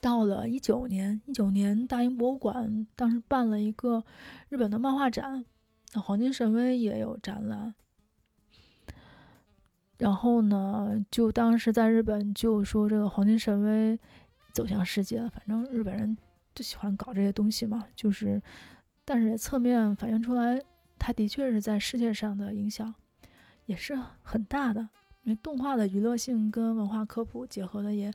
[0.00, 4.02] 到了一九年，一九年大英博物馆当时办了一个
[4.48, 5.44] 日本的漫画展，
[5.92, 7.74] 那黄金神威也有展览。
[9.98, 13.98] 然后呢，就当时在日本就说这个黄金神威
[14.52, 15.28] 走向世界了。
[15.30, 16.16] 反正日本人
[16.54, 18.40] 就喜欢搞这些东西嘛，就是，
[19.04, 20.60] 但是侧面反映出来，
[20.98, 22.94] 它的确是在世界上的影响
[23.66, 24.80] 也是很大的，
[25.22, 28.12] 因为动画的娱乐性跟文化科普结合的也。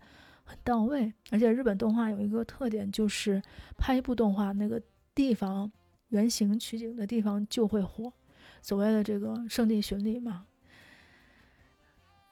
[0.48, 3.42] 很到位，而且日本动画有一个特点，就是
[3.80, 4.80] 拍一部动画，那个
[5.16, 5.72] 地方
[6.10, 8.14] 原型取景的地方就会火，
[8.62, 10.46] 所谓的这个圣地巡礼嘛。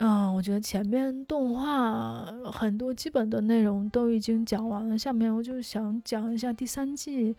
[0.06, 7.34] 嗯，我觉得前面动画很多基本的内容都已经讲完了，下面我就想讲一下第三季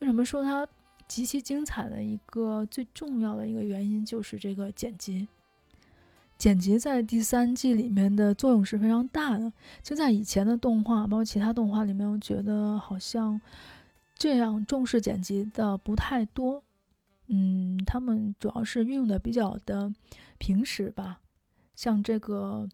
[0.00, 0.68] 为什么说它
[1.08, 5.26] 极其精彩的一个最重要的一个原因，就是这个剪辑。
[6.36, 9.50] 剪辑在第三季里面的作用是非常大的。
[9.82, 13.40] 就在以前的动画，包括其他动画里面，我觉得好像
[14.14, 16.62] 这样重视剪辑的不太多。
[17.28, 19.90] 嗯，他们主要是运用的比较的
[20.36, 21.20] 平时吧。
[21.82, 22.68] 像这个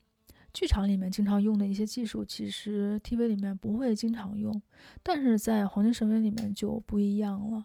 [0.52, 4.60] 剧场里面经常用的一些技术，其实 TV 里面不会经常用，
[5.02, 7.64] 但是在《黄金神威》里面就不一样了。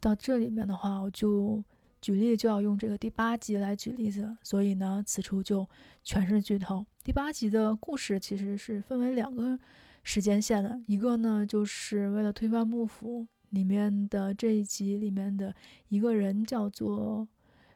[0.00, 1.62] 到这里面的话，我就。
[2.00, 5.64] 举例就要用这个第八集来举例子，所以呢，此处就
[6.02, 6.84] 全是剧透。
[7.04, 9.56] 第八集的故事其实是分为两个
[10.02, 15.54] 时间线的，一个呢就是为了推翻幕府里面的这一集里面的
[15.90, 17.28] 一个人叫做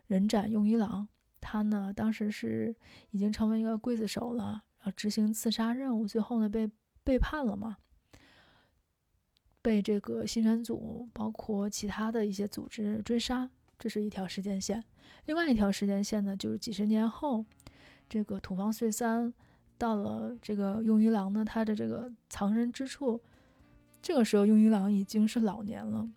[0.09, 1.07] 人斩用一郎，
[1.49, 2.75] 他呢当时是
[3.13, 6.69] 已经成为一个刽子手了，要执行刺杀任务，最后呢被
[7.05, 7.77] 背叛了嘛，
[9.63, 13.49] 被这个新选组包括其他的一些组织追杀。
[13.79, 14.83] 这是一条时间线，
[15.27, 17.45] 另外一条时间线呢，就是几十年后，
[18.09, 19.33] 这个土方岁三
[19.77, 23.21] 到了这个用一郎呢，他的这个藏身之处，
[24.01, 26.09] 这个时候用一郎已经是老年了，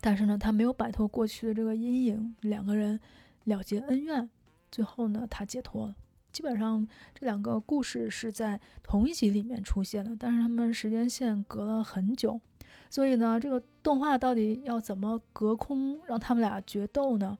[0.00, 2.98] 但是呢，他没有摆脱过去的这个阴影，两个人
[3.44, 4.30] 了结恩怨，
[4.70, 5.96] 最后呢，他解脱了。
[6.32, 12.40] 基本上这两个故事是在同一集里面出现的，但是他们时间线隔了很久，
[12.88, 17.36] 所以呢，这个动画到底要怎么隔空让他们俩决斗呢？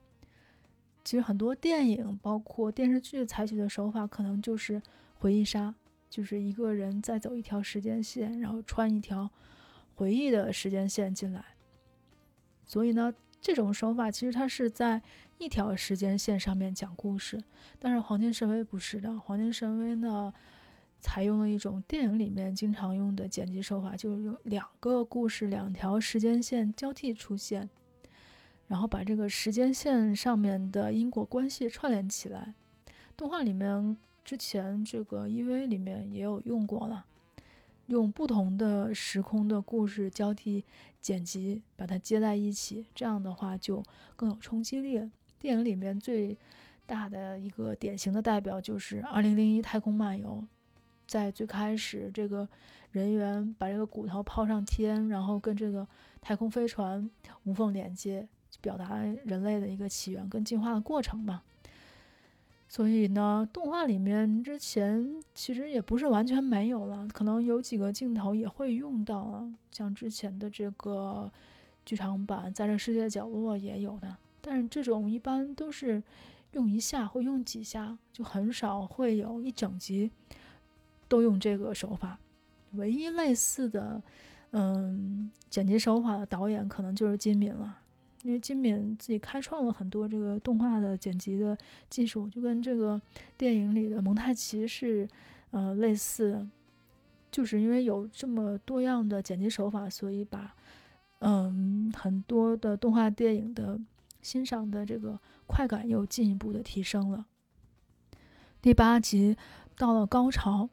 [1.05, 4.81] 其实很多电影包括电视剧采取的手法，可能就是
[5.19, 5.73] 回忆杀，
[6.09, 9.29] 就是一个人再走一条时间线，然后穿一条
[9.95, 11.43] 回忆的时间线进来。
[12.65, 15.01] 所以呢，这种手法其实它是在
[15.39, 17.43] 一条时间线上面讲故事，
[17.79, 20.31] 但是《黄金神威》不是的，《黄金神威》呢
[20.99, 27.67] 采用了一种电影里面经常用的剪辑手法，就是用两个故事、两条时间线交替出现，
[28.67, 32.53] 然后把这个时间线上面的因果关系串联起来。
[33.17, 37.05] 动画里面之前这个 EV 里面也有用过了。
[37.91, 40.63] 用不同的时空的故事交替
[41.01, 43.83] 剪辑，把它接在一起，这样的话就
[44.15, 45.11] 更有冲击力。
[45.37, 46.37] 电影里面最
[46.85, 50.41] 大的一个典型的代表就是《二零零一太空漫游》。
[51.05, 52.47] 在最开始，这个
[52.91, 55.85] 人员把这个骨头抛上天，然后跟这个
[56.21, 57.09] 太空飞船
[57.43, 58.25] 无缝连接，
[58.61, 61.41] 表达人类的一个起源跟进化的过程嘛。
[62.71, 71.29] 所以呢，动画里面之前其实也不是完全没有了，可能有几个镜头也会用到了，像之前的这个
[71.83, 74.15] 剧场版，在这世界角落也有的。
[74.39, 76.01] 但是这种一般都是
[76.53, 80.09] 用一下或用几下，就很少会有一整集
[81.09, 82.17] 都用这个手法。
[82.75, 84.01] 唯一类似的，
[84.51, 87.79] 嗯，剪辑手法的导演可能就是金敏了。
[88.23, 91.57] 因为金敏自己开创了很多这个动画的剪辑的
[91.89, 93.01] 技术，就跟这个
[93.37, 95.07] 电影里的蒙太奇是，
[95.51, 96.47] 呃，类似。
[97.31, 100.53] 就是因为有这么多样的剪辑手法，所以把，
[101.19, 103.79] 嗯，很多的动画电影的
[104.21, 107.25] 欣赏的这个快感又进一步的提升了。
[108.61, 109.37] 第八集
[109.77, 110.69] 到了高潮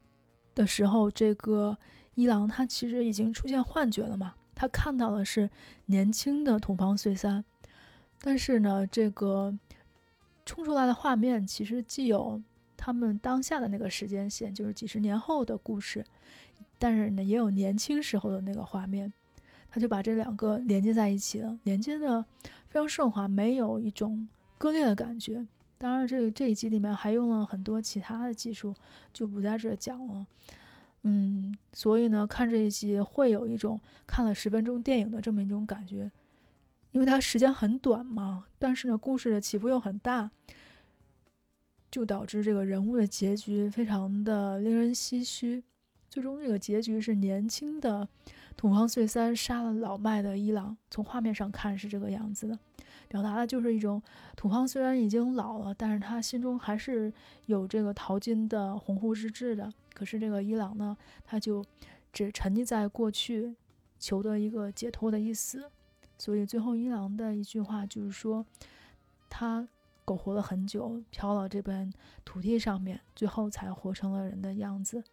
[0.53, 1.77] 的时候，这个
[2.15, 4.35] 一郎他其实已经出现幻觉了嘛。
[4.59, 5.49] 他看到的是
[5.85, 7.45] 年轻的土方岁三，
[8.19, 9.57] 但是呢，这个
[10.45, 12.43] 冲出来的画面其实既有
[12.75, 16.05] 他们当下的那个时间线，就是几十年后的故事，
[16.77, 19.13] 但是呢，也有年轻时候的那个画面，
[19.71, 22.25] 他就把这两个连接在一起了，连接的
[22.67, 25.47] 非常顺滑，没有一种割裂的感觉。
[25.77, 28.75] 当然，这这一集里面还用了很多其他的技术，
[29.13, 30.27] 就不在这讲了。
[31.03, 36.11] 嗯，所以呢，看这一集会有一种看了十分钟电影的这么一种感觉，
[36.91, 40.29] 因为它时间很短嘛，但是呢，故事的起伏又很大，
[41.89, 45.63] 就导致这个人物的结局非常的令人唏嘘。
[46.09, 48.07] 最终这个结局是年轻的
[48.57, 52.59] 土方岁三杀了老迈的伊朗，从画面上看是这个样子的，
[53.07, 54.01] 表达的就是一种
[54.35, 57.13] 土方虽然已经老了，但是他心中还是
[57.45, 59.71] 有这个淘金的鸿鹄之志的。
[59.99, 61.61] 可是这个伊朗呢，他就
[62.13, 63.53] 只沉溺在过去，
[63.99, 65.69] 求得一个解脱的意思。
[66.17, 68.45] 所以最后伊朗的一句话就是说，
[69.29, 69.67] 他
[70.05, 71.91] 苟活了很久，飘到这片
[72.23, 75.03] 土地上面，最后才活成了人的样子。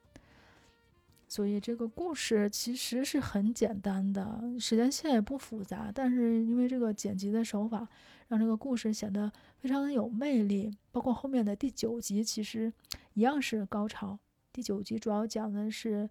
[1.26, 7.88] 所以这个故事其实是很简单的，时间线也不复杂，但是因为这个剪辑的手法，
[8.28, 10.72] 让这个故事显得非常的有魅力。
[10.92, 12.72] 包括后面的第九集，其实
[13.14, 14.16] 一样是高潮。
[14.56, 16.08] 第九集主要讲的是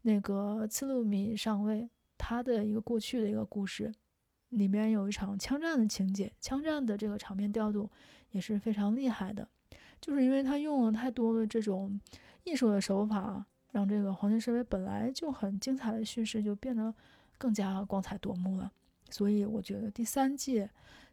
[0.00, 3.94] 那个次路米上尉他的一个过去的一个故事，
[4.48, 7.88] 里面有一场枪战的情节，枪战的这个场面调度
[8.32, 9.48] 也是非常厉害的，
[10.00, 12.00] 就是因为他用了太多的这种
[12.42, 13.46] 艺术的手法。
[13.70, 16.92] 让这个黄金神威本来就很精彩的叙事就变得
[17.38, 18.72] 更加光彩夺目了，
[19.08, 20.68] 所以我觉得第三季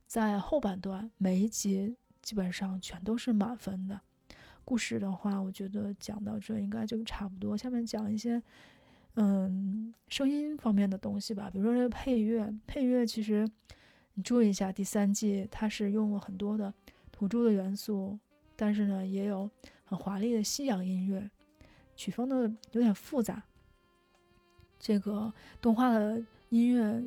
[0.07, 4.01] 在后半段每一集基本上全都是满分的。
[4.69, 7.57] 故事的话，我觉得讲到这应该就差不多。
[7.57, 8.39] 下面讲一些
[9.15, 13.49] 嗯声音方面的东西吧，比如说这个配乐，配乐其实
[14.13, 16.71] 你注意一下，第三季它是用了很多的
[17.11, 18.19] 土著的元素，
[18.55, 19.49] 但是呢也有
[19.85, 21.27] 很华丽的西洋音乐。
[21.95, 23.41] 曲风的有点复杂，
[24.77, 27.03] 这个动画的音乐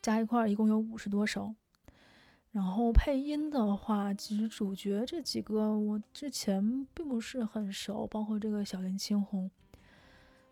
[0.00, 1.52] 加一块儿一共有五十多首，
[2.52, 9.50] 然后配音的话，其实主角这几个我之前并不是很熟，包括这个小林青红，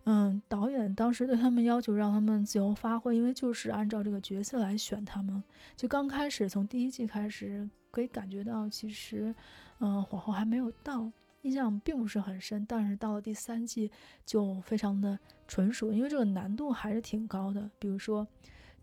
[0.05, 5.43] 嗯，导演当时对他们要求让他们自由发挥，因为就是按照这个角色来选他们。
[5.77, 9.35] 就刚开始从第一季开始可以感觉到，其实
[9.81, 11.11] 嗯，火候还没有到。
[11.43, 13.89] 印象并不是很深，但是到了第三季
[14.27, 17.71] 就非常的纯熟，因为这个难度还是挺高的。
[17.79, 18.27] 比如说，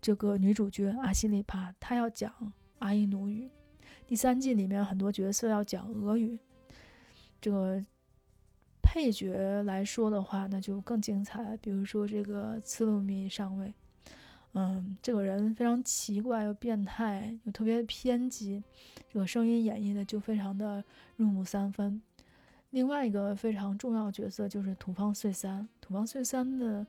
[0.00, 2.32] 这个女主角阿西里帕，她要讲
[2.78, 3.48] 阿伊努语。
[4.06, 6.38] 第三季里面很多角色要讲俄语，
[7.40, 7.84] 这个
[8.80, 11.56] 配角来说的话，那就更精彩。
[11.56, 13.74] 比如说这个次鲁米上尉，
[14.52, 18.62] 嗯，这个人非常奇怪又变态又特别偏激，
[19.12, 20.84] 这个声音演绎的就非常的
[21.16, 22.00] 入木三分。
[22.70, 26.86] 另外一个非常重要角色就是土方岁三，土方岁三的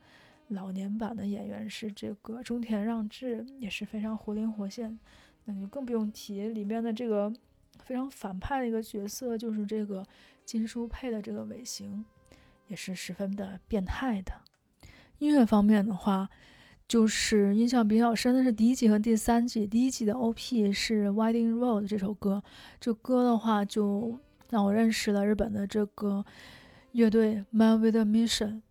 [0.50, 5.00] 老年版的演员是这个中田让治，也是非常活灵活现。
[5.50, 7.34] 那就更不用提里面的这个
[7.86, 10.06] 非常反派的一个角色，就是这个
[10.44, 12.04] 金书配的这个尾行，
[12.68, 14.34] 也是十分的变态的。
[15.20, 16.30] 音乐方面的话，
[16.86, 19.66] 就是印象比较深的是第一季和第三季。
[19.66, 22.44] 第一季的 OP 是《Winding Road》这首歌，
[22.82, 24.20] 这歌的话就
[24.50, 26.26] 让我认识了日本的这个
[26.92, 28.62] 乐队 Man with a Mission。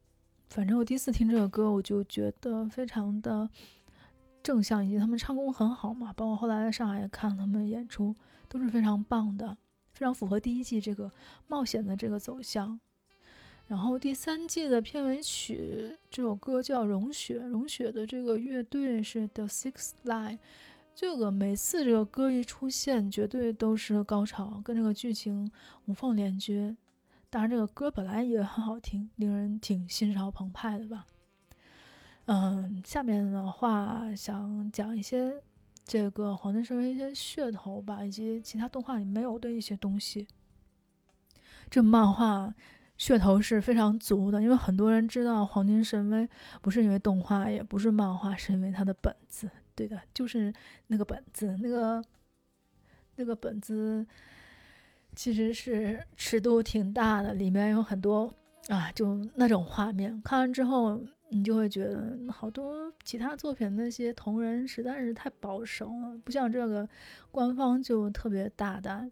[0.50, 3.48] 反正我第一次听这个歌，我就觉得非常的。
[4.46, 8.14] 正向以及他们唱功很好嘛，包括后来在上海看他们演出
[8.48, 9.58] 都是非常棒的，
[9.92, 11.10] 非常符合第一季这个
[11.48, 12.78] 冒险的这个走向。
[13.66, 20.38] 然后第三季的片尾曲这首歌叫《融雪》，融雪的这个乐队是 The Six Line，
[20.94, 25.50] 这个每次这个歌一出现，绝对都是高潮，跟这个剧情
[25.86, 26.76] 无缝连接。
[27.28, 31.04] 当然，这个歌本来也很好听，令人挺心潮澎湃的吧。
[32.26, 35.40] 嗯，下面的话想讲一些
[35.84, 40.26] 这个黄金神威一些噱头吧，以及其他动画里没有的一些东西。
[41.70, 42.52] 这漫画
[42.98, 46.28] 噱头是非常足的，因为很多人知道黄金神威
[46.60, 49.48] 不是因为动画，也不是漫画，是因为它的本子。
[49.76, 50.52] 对的，就是
[50.88, 52.02] 那个本子，那个
[53.14, 54.04] 那个本子
[55.14, 58.34] 其实是尺度挺大的，里面有很多
[58.66, 61.00] 啊，就那种画面，看完之后。
[61.28, 66.88] 你就会觉得好多其他作品那些同人实在是太保守了，不像这个
[67.32, 69.10] 官方就特别大胆。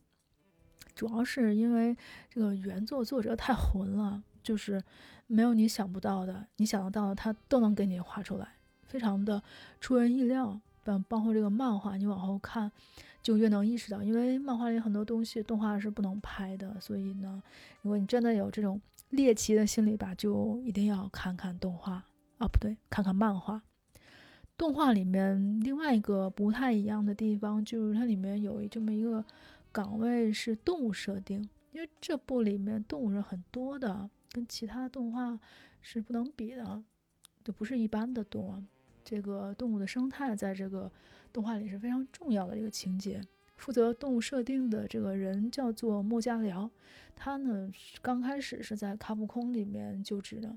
[0.95, 1.97] 主要是因为
[2.31, 4.81] 这个原作作者太混了，就是
[5.27, 8.47] 没有你想不到的，你想得到的他都能给你画出来，
[8.85, 9.43] 非常的
[9.81, 10.61] 出人意料。
[10.85, 12.71] 包包括这个漫画，你往后看
[13.23, 17.43] 就越能意识到，因为漫画里很多东西动画是不能拍的，所以呢，
[17.83, 18.81] 如果你真的有这种。
[19.15, 22.05] 猎奇的心理吧，就一定要看看动画
[22.39, 23.62] 啊，不对，看看漫画。
[24.57, 29.25] 动画里面另外一个不太一样的地方，就是它里面有这么一个
[29.73, 35.39] 岗位是动物设定，因为这部里面动物是很多的，跟其他动画
[35.81, 36.83] 是不能比的，
[37.43, 38.62] 就不是一般的多。
[39.03, 40.91] 这个动物的生态在这个
[41.33, 43.21] 动画里是非常重要的一个情节。
[43.57, 46.71] 负责动物设定的这个人叫做莫加辽，
[47.15, 47.71] 他呢
[48.03, 50.57] 刚开始是在卡普空里面就职的，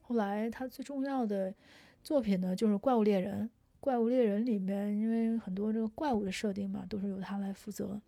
[0.00, 1.54] 后来他最重要的
[2.02, 3.44] 作品呢就是《怪物猎人》。
[3.80, 8.00] 《怪物猎人》里面因为很多这个怪物的设定嘛，都是由他来负责。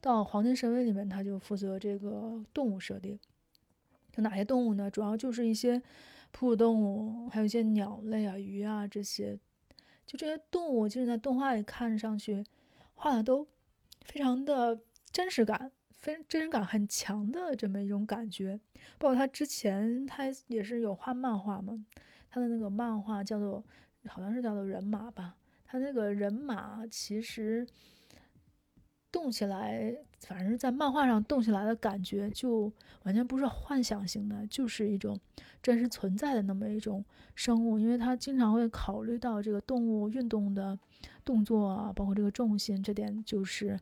[0.00, 3.18] 到《黄金神威》里面，他就负责这个动物设定。
[4.14, 4.90] 有哪些动物呢？
[4.90, 5.82] 主要就是一些
[6.30, 9.38] 哺乳动物，还有一些鸟类啊、鱼啊这些。
[10.06, 12.44] 就这些动物，其实在动画里看上去
[12.94, 13.46] 画的都。
[14.08, 14.80] 非常的
[15.12, 18.58] 真实感，非真实感很强的这么一种感觉。
[18.98, 21.84] 包括他之前他也是有画漫画嘛，
[22.30, 23.64] 他的那个漫画叫做
[24.06, 25.36] 好像是叫做人马吧。
[25.64, 27.66] 他那个人马其实
[29.10, 32.72] 动起来，反正在漫画上动起来的感觉就
[33.04, 35.18] 完全不是幻想型的，就是一种
[35.62, 37.04] 真实存在的那么一种
[37.34, 37.78] 生物。
[37.78, 40.78] 因为他经常会考虑到这个动物运动的。
[41.24, 43.78] 动作啊，包括这个重心，这点就是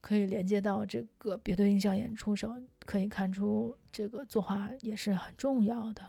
[0.00, 6.02] 可以连接到这个别的印象演出上，可以看出这个作画也是很重要的。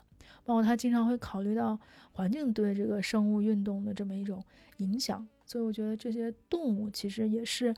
[0.44, 1.80] 包括他经常会考虑到
[2.12, 4.44] 环境对这个生物运动的这么一种
[4.78, 7.74] 影响，所以我觉得这些动物其实也是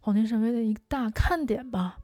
[0.00, 1.98] 黄金神威的一大看点吧。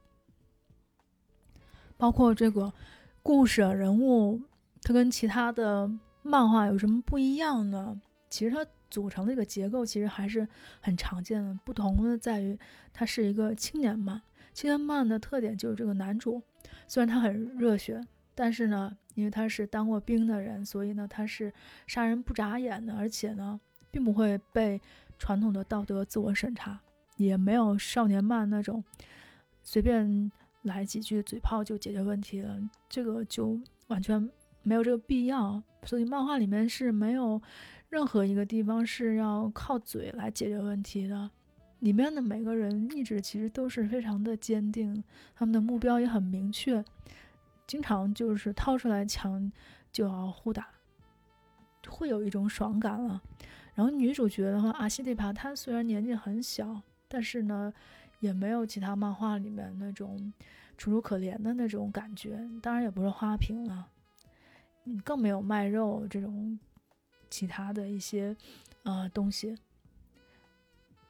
[1.97, 2.73] 包括这个
[3.21, 4.41] 故事人物，
[4.81, 5.91] 它跟其他的
[6.21, 8.01] 漫画有什么不一样呢？
[8.29, 8.65] 其实它。
[8.89, 10.47] 组成的一个结构其实还是
[10.79, 12.57] 很常见的，不同的在于
[12.93, 14.21] 它是一个青年漫。
[14.53, 16.41] 青年漫的特点就是这个男主，
[16.87, 18.01] 虽然他很热血，
[18.33, 21.51] 但是呢，因为他是当过兵的人，所以呢，他是
[21.85, 23.59] 杀人不眨眼的，而且呢，
[23.91, 24.79] 并不会被
[25.19, 26.79] 传统的道德自我审查，
[27.17, 28.83] 也没有少年漫那种
[29.61, 32.57] 随便来几句嘴炮就解决问题了，
[32.87, 34.29] 这个就完全
[34.63, 35.61] 没有这个必要。
[35.83, 37.41] 所以漫画里面是没有。
[37.89, 41.31] 任何一个地方是要靠嘴来解决问题的，
[41.79, 45.01] 里面的每个人意志其实都是非常的坚定，
[45.33, 46.83] 他们的目标也很明确，
[47.65, 49.49] 经常就是掏出来枪
[49.89, 50.67] 就要互打，
[51.87, 53.21] 会有一种爽感了。
[53.73, 57.73] 然后女主角的话，阿西蒂帕，她虽然年纪很小，但是呢，
[58.19, 60.33] 也没有其他漫画里面那种
[60.77, 63.89] 楚楚可怜的那种感觉，当然也不是花瓶了，
[64.85, 66.59] 嗯，更没有卖肉这种
[67.29, 68.35] 其他的一些
[68.83, 69.57] 呃东西。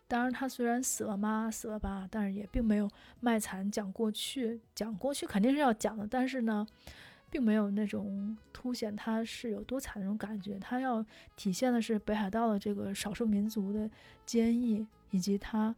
[0.08, 2.90] 当然，他虽然死了妈死了爸，但是也并没有
[3.20, 6.66] 卖惨讲过去，讲过去肯定是要讲的，但是呢。
[7.30, 13.92] 并没有那种凸显他是有多惨那种感觉，他要体现的是北海道的这个少数民族的
[14.26, 15.76] 坚毅，以及他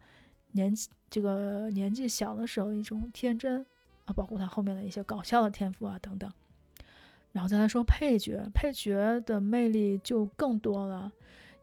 [0.52, 3.66] 年纪这个年纪小的时候一种天真
[4.06, 6.32] 啊，包括他后面的一些搞笑的天赋啊等等。
[7.32, 11.12] 然后再来说配角，配角的魅力就更多了，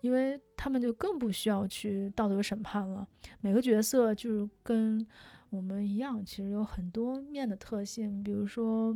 [0.00, 3.06] 因为他们就更不需要去道德审判了，
[3.40, 5.06] 每个角色就是跟
[5.50, 8.94] 我们一样，其实有很多面的特性，比如说。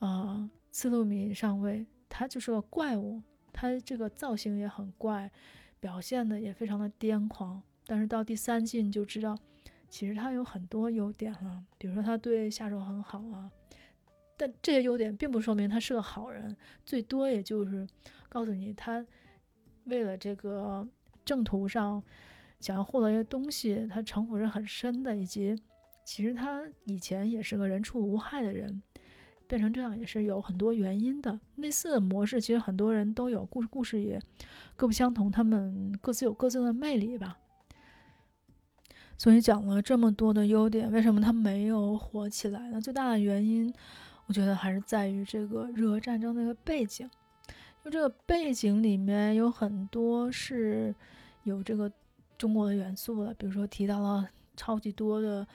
[0.00, 3.22] 啊，次路米上尉，他就是个怪物，
[3.54, 5.30] 他这个造型也很怪，
[5.80, 7.62] 表现的也非常的癫狂。
[7.86, 9.36] 但是到第三季你就知道，
[9.88, 13.50] 其实他有很多优点了，比如说他对下属很好啊。
[14.36, 17.86] 但这些优点并不说明他是个好人，最多也就是
[18.28, 19.04] 告诉你他
[19.84, 20.86] 为了这个
[21.24, 22.02] 正途上
[22.58, 25.56] 想要获得一些东西，他城府是很深的，以及
[26.04, 28.82] 其实他以前也是个人畜无害的人。
[29.46, 31.38] 变成这样也是有很多原因的。
[31.56, 34.18] 类似的模式其实很多人都有，故事故事也
[34.74, 37.38] 各不相同，他们各自有各自的魅力吧。
[39.16, 42.80] 所以讲了这么多的优点，为什么它没有火起来呢？
[42.80, 43.72] 最大的原因，
[44.26, 47.08] 我觉得还是在于这个日俄战争那个背景，
[47.84, 50.94] 就这个背景里面有很多是
[51.44, 51.90] 有这个
[52.36, 55.46] 中国的元素的，比如说提到了超级多的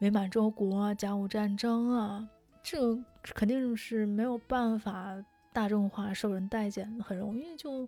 [0.00, 2.28] 伪满洲国啊、甲午战争啊。
[2.62, 7.86] 这肯定是没有办法大众化、受人待见，很容易就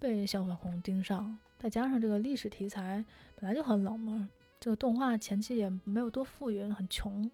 [0.00, 1.38] 被小粉红盯上。
[1.56, 3.04] 再加上这个历史题材
[3.36, 4.28] 本来就很冷门，
[4.66, 7.30] 这个动画前期也没有多富裕，很穷。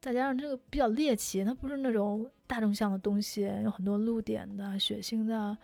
[0.00, 5.56] 再加上这个比较猎奇，它不是那种大众向的东西，有很多露点的、血腥的，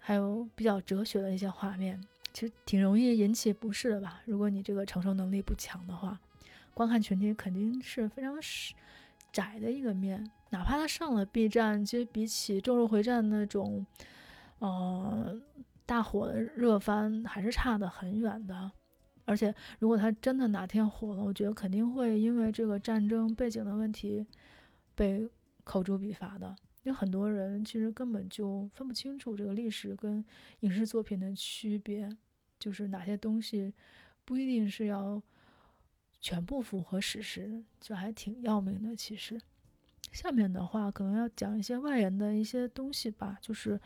[0.00, 4.22] 还有比较哲学的一些画面，其实挺容易引起不适的吧？
[4.24, 6.18] 如果你这个承受能力不强的话。
[6.72, 8.34] 观看群体肯定是非常
[9.30, 13.84] 窄的一个面，哪怕他上了 B 站，其实比起《咒术回战》那种，
[14.60, 15.38] 呃，
[15.84, 18.72] 大火的热番，还是差得很远的。
[19.26, 24.24] 而且，如果他真的哪天火了，我觉得肯定会因为这个战争背景的问题
[24.94, 25.28] 被
[25.62, 26.56] 口诛笔伐的。
[26.84, 30.24] 因为很多人其实根本就分不清楚这个历史跟
[30.60, 32.08] 影视作品的区别，
[32.58, 33.74] 就是哪些东西
[34.24, 35.22] 不一定是要。
[36.18, 38.96] 全部符合史实，就还挺要命的。
[38.96, 39.40] 其实，
[40.10, 43.78] 下面的话可能要讲一些外延的一些东西吧，就是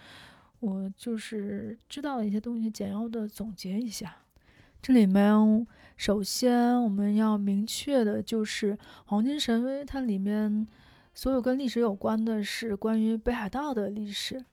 [0.61, 4.17] 我就是知道的一些东西，简要的总结一下。
[4.83, 5.67] 这里面
[5.97, 8.75] 首先我们要明确的就是
[9.05, 10.67] 《黄金神威》，它里面
[11.13, 14.45] 所有跟历史有关的是关于北海道的历史，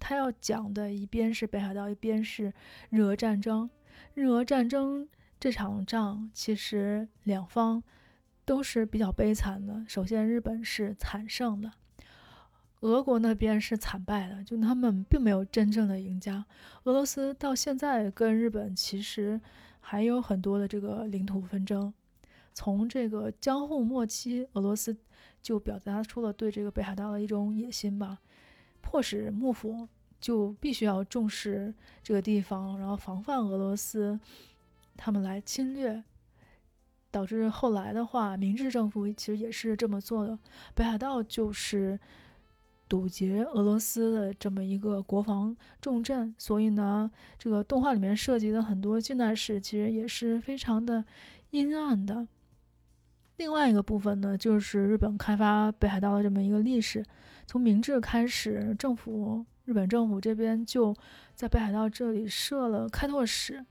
[0.00, 2.52] 它要讲的一边是北海道，一边是
[2.90, 3.70] 日俄战争，
[4.14, 5.08] 日俄战争。
[5.38, 7.82] 这场仗其实两方
[8.46, 9.84] 都是比较悲惨的。
[9.86, 11.70] 首先，日本是惨胜的，
[12.80, 16.44] 俄国那边是惨败的，就他们并没有真正的赢家。
[16.84, 19.40] 俄罗斯到现在跟日本其实
[19.80, 21.92] 还有很多的这个领土纷争。
[22.52, 24.96] 从这个江户末期，俄罗斯
[25.42, 28.18] 就表达出了对这个北海道的一种野心吧，
[28.80, 29.88] 迫使幕府
[30.20, 34.18] 就必须要重视这个地方，然后防范俄罗斯。
[34.98, 36.02] 他们来侵略，
[37.10, 40.38] 导致后来的话，明治政府其实也是这么做的。
[40.74, 42.00] 北海道就是
[42.88, 51.04] 堵截俄罗斯的这么一个国防重镇，所以呢，这个动画里面涉及的很多近代史其实也是非常的
[51.50, 52.26] 阴暗的。
[53.36, 57.04] 另外一个部分呢，就是日本开发北海道的这么一个历史，
[57.46, 60.94] 从明治开始，政府日本政府这边就
[61.34, 63.64] 在北海道这里设了开拓使。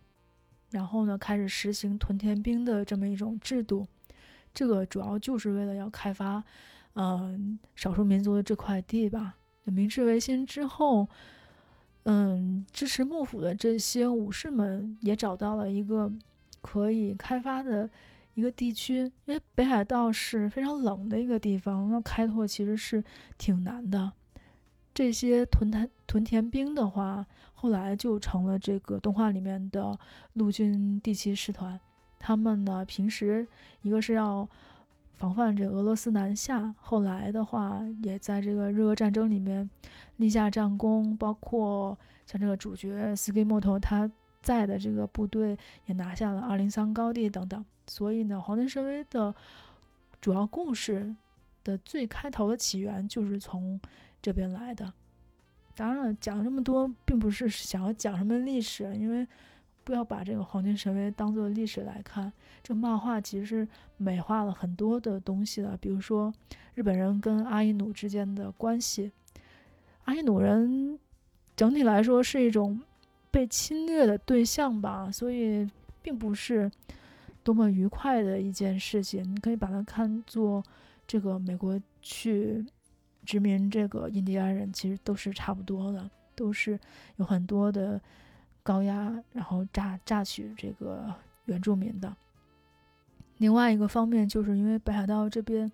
[0.72, 3.88] 然后呢，开始实行屯田兵的这么一种制度，
[4.54, 6.44] 这个主要就是为了要开发，
[6.96, 9.36] 嗯，少数民族的这块地吧。
[9.66, 11.08] 明治维新之后，
[12.04, 16.12] 嗯，支持幕府的这些武士们也找到了一个
[16.62, 17.90] 可以开发的
[18.36, 23.04] 一个地区，因为北海道是非常冷的一个地方，要开拓其实是
[23.38, 24.12] 挺难的。
[24.94, 29.98] 这些屯田屯田兵的话，后来就成了这个动画里面的
[30.34, 31.80] 陆军第七师团。
[32.20, 33.48] 他们呢，平时
[33.82, 34.48] 一个是要
[35.18, 36.74] 防范这俄罗斯南下。
[36.78, 39.70] 后来的话，也在这个日俄战争里面
[40.18, 44.10] 立下战功，包括像这个主角斯基莫托他
[44.42, 47.64] 在的这个部队也拿下了二零三高地等等。
[47.88, 49.34] 所以呢，黄金神威的
[50.20, 51.16] 主要故事
[51.64, 53.80] 的最开头的起源就是从
[54.22, 54.92] 这边来的。
[55.76, 59.28] 当然了，讲这么多并不是想要讲什么历史，因为
[59.86, 62.34] 不要把这个黄金神威当做历史来看。
[62.62, 66.34] 这漫画其实是美化了很多的东西的，比如说
[66.74, 69.12] 日本人跟阿伊努之间的关系。
[70.04, 71.00] 阿伊努人
[71.56, 72.82] 整体来说是一种
[73.32, 75.70] 被侵略的对象吧，所以
[76.02, 76.70] 并不是。
[77.44, 79.24] 多么愉快的一件事情！
[79.24, 80.64] 你可以把它看作，
[81.06, 82.66] 这个美国去
[83.24, 86.80] 殖民这个印第安人，其实都是差不多的，都是
[87.18, 88.02] 有很多的
[88.66, 91.14] 高压，然后榨榨取这个
[91.46, 92.12] 原住民的。
[93.38, 95.72] 另外一个方面，就是因为北海道这边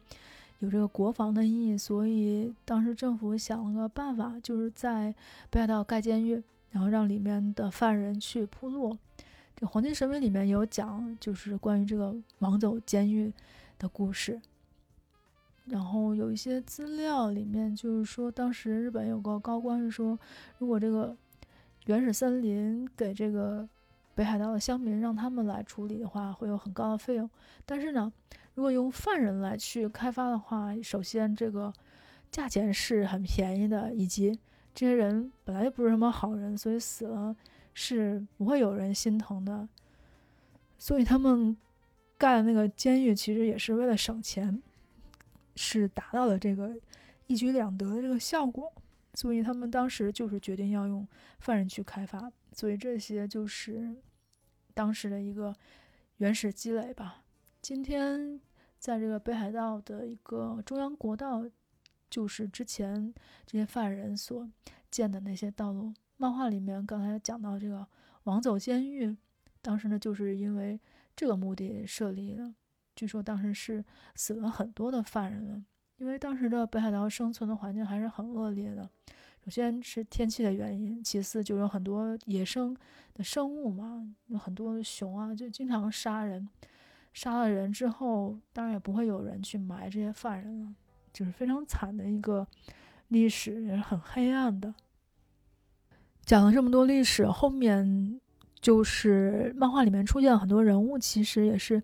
[0.60, 5.16] 有这个国防的意义，所以当时政府想了个办法，就是在
[5.50, 8.94] 北海道盖监狱，然后让里面的犯人去铺路。
[9.56, 13.32] 《这黄金神威》里面有讲，就是关于这个王走监狱
[13.80, 14.42] 的故事。
[15.66, 20.20] 然后有一些资料里面就是说，当时日本有个高官是说，
[20.58, 21.16] 如果这个
[21.86, 23.68] 原始森林给这个
[24.16, 27.30] 北海道的乡民让他们来处理的话，会有很高的费用。
[27.66, 28.12] 但是呢，
[28.56, 31.74] 如果用犯人来去开发的话，首先这个
[32.30, 34.38] 价钱是很便宜的，以及
[34.74, 37.36] 这些人本来就不是什么好人，所以死了。
[37.74, 39.66] 是不会有人心疼的，
[40.78, 41.56] 所以他们
[42.18, 44.62] 盖那个监狱其实也是为了省钱，
[45.56, 46.76] 是达到了这个
[47.28, 48.70] 一举两得的这个效果。
[49.14, 51.08] 所以他们当时就是决定要用
[51.40, 53.96] 犯人去开发，所以这些就是
[54.74, 55.54] 当时的一个
[56.18, 57.24] 原始积累吧。
[57.62, 58.40] 今天
[58.80, 61.44] 在这个北海道的一个中央国道，
[62.10, 63.14] 就是之前
[63.46, 64.50] 这些犯人所
[64.90, 65.94] 建的那些道路。
[66.18, 67.88] 漫画里面刚才讲到这个
[68.24, 69.16] 王走监狱，
[69.62, 70.80] 当时呢就是因为
[71.16, 72.54] 这个目的设立的。
[72.96, 73.84] 据说当时是
[74.16, 75.64] 死了很多的犯人了，
[76.02, 78.90] 因为当时的北海道生存的环境还是很恶劣的。
[79.46, 82.76] 首先是天气的原因，其次就有很多野生
[83.14, 86.50] 的生物嘛，有很多熊啊，就经常杀人。
[87.14, 90.74] 杀了人之后，当然也不会有人去埋这些犯人了，
[91.14, 92.48] 就是非常惨的一个
[93.10, 94.74] 历史，也是很黑暗的。
[96.26, 98.20] 讲了这么多历史，后面
[98.60, 101.84] 就是漫画里面出现很多人物，其实也是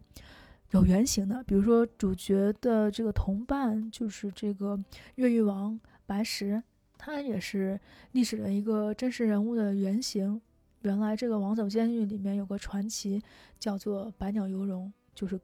[0.72, 1.43] 有原型的。
[1.43, 4.80] 比如说主角的这个同伴，就是这个
[5.15, 6.61] 越狱王白石，
[6.97, 7.80] 他也是
[8.11, 10.41] 历史的一个真实人物的原型。
[10.82, 13.22] 原来这个王走监狱里面有个传奇，
[13.59, 15.39] 叫做百鸟游荣，就是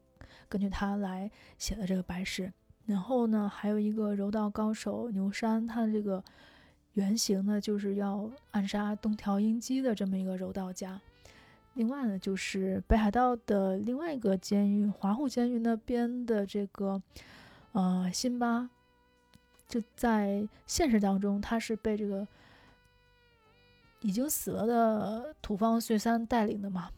[0.47, 2.51] 根据他来写的这个白石。
[2.85, 6.23] 然后呢，还有一个柔道高手牛山，他的这个。
[6.95, 11.01] 原型呢，就是要暗杀东条英机的这么一个柔道家。
[11.73, 17.01] 另外呢，就是北海道的另外一个监狱华户监狱那边的这个
[17.71, 18.69] 呃辛巴，
[19.67, 22.27] 就在现实当中，他是被这个
[24.01, 26.89] 已经死了的土方岁三带领的嘛。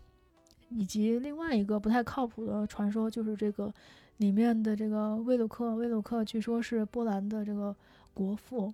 [0.69, 3.71] 以及另外一个不太靠谱的传说，就是这个
[4.17, 7.73] 里面的这个威鲁克，威鲁克据说是波兰的这个
[8.13, 8.73] 国父。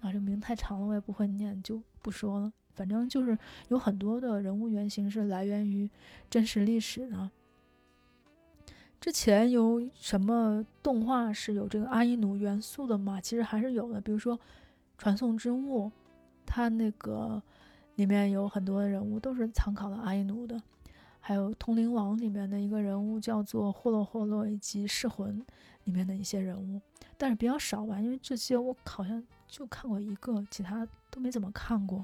[0.00, 2.52] 啊，这名太长了，我也不会念，就不说了。
[2.74, 3.36] 反正就是
[3.68, 5.88] 有很多的人物原型是来源于
[6.28, 7.30] 真实历史的。
[9.00, 13.20] 之前有什么动画是有这个阿伊努元素的吗？
[13.20, 14.36] 其实还是有的，比如说
[14.98, 15.86] 《传送之物》，
[16.44, 17.42] 它那个
[17.94, 20.60] 里面有很多的人物都是参考了阿伊努的。
[21.22, 25.38] 还有《通灵王》里面的一个人物叫做霍洛霍洛，以及《噬魂》
[25.84, 26.80] 里面的一些人物，
[27.16, 32.02] 但是比较少吧，因为这些我好像就看过一个，其他都没怎么看过。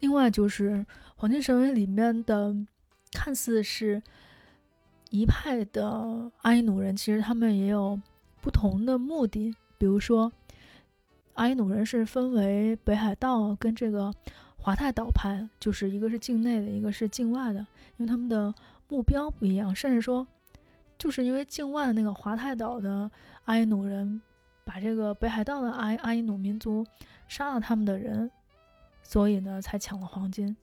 [0.00, 0.70] 另外就是
[1.16, 2.54] 《黄金神威》里面的
[3.12, 4.02] 看似是
[5.10, 7.98] 一派的阿伊努人，其实他们也有
[8.42, 10.30] 不同的目的，比如说
[11.34, 14.12] 阿伊努人是分为北海道跟这个。
[14.62, 17.60] 华泰岛派就是一个是境内的，一个是境外的，
[17.96, 18.54] 因为他们的
[18.90, 20.26] 目标不一样，甚至说，
[20.98, 23.10] 就是因为境外的那个华泰岛的
[23.46, 24.20] 阿伊努人
[24.62, 26.86] 把这个北海道的阿阿伊努民族
[27.26, 28.30] 杀了他们的人，
[29.10, 30.56] 所以呢才抢了黄金。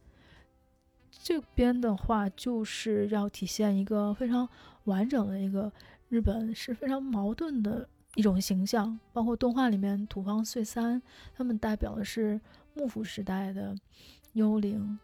[1.11, 4.47] 这边的话就是要体现一个非常
[4.85, 5.71] 完整的一个
[6.07, 11.01] 日本是非常矛盾的一种形象，包括动画里面土方岁三
[11.35, 12.39] 他们代表的是。
[12.77, 13.75] 幕府时代的
[14.33, 14.99] 幽灵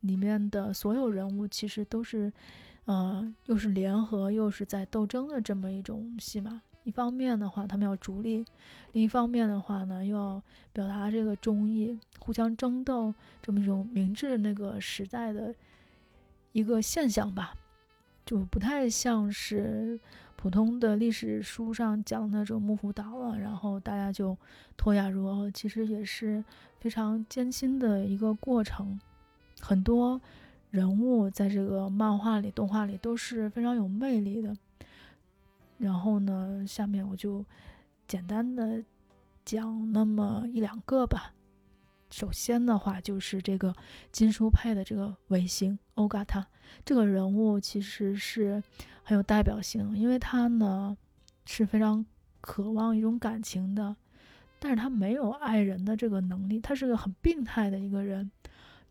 [0.00, 2.32] 里面的所有人物，其实都是
[2.86, 6.62] 呃，又是联合又是在斗争的这么一种戏码。
[6.86, 8.44] 一方面的话，他们要逐利；
[8.92, 10.40] 另一方面的话呢，又要
[10.72, 13.12] 表达这个忠义，互相争斗
[13.42, 15.52] 这么一种明治那个时代的
[16.52, 17.54] 一个现象吧，
[18.24, 19.98] 就不太像是
[20.36, 24.38] 普通的历史书上讲的那种幕府倒了，然后大家就
[24.76, 26.44] 脱亚入欧，其实也是
[26.78, 29.00] 非常艰辛的一个过程。
[29.60, 30.20] 很多
[30.70, 34.56] 人物在这个漫画里、动画里都是非常有魅力的。
[35.78, 37.44] 然后呢，下面我就
[38.06, 38.82] 简单的
[39.44, 41.32] 讲那么一两个吧。
[42.10, 43.74] 首先的话，就是这个
[44.12, 46.46] 金书配的这个尾星欧嘎塔
[46.84, 48.62] 这个人物，其实是
[49.02, 50.96] 很有代表性，因为他呢
[51.44, 52.06] 是非常
[52.40, 53.96] 渴望一种感情的，
[54.60, 58.30] 但是他没有爱人的这个能力，他是个很病态的一个人。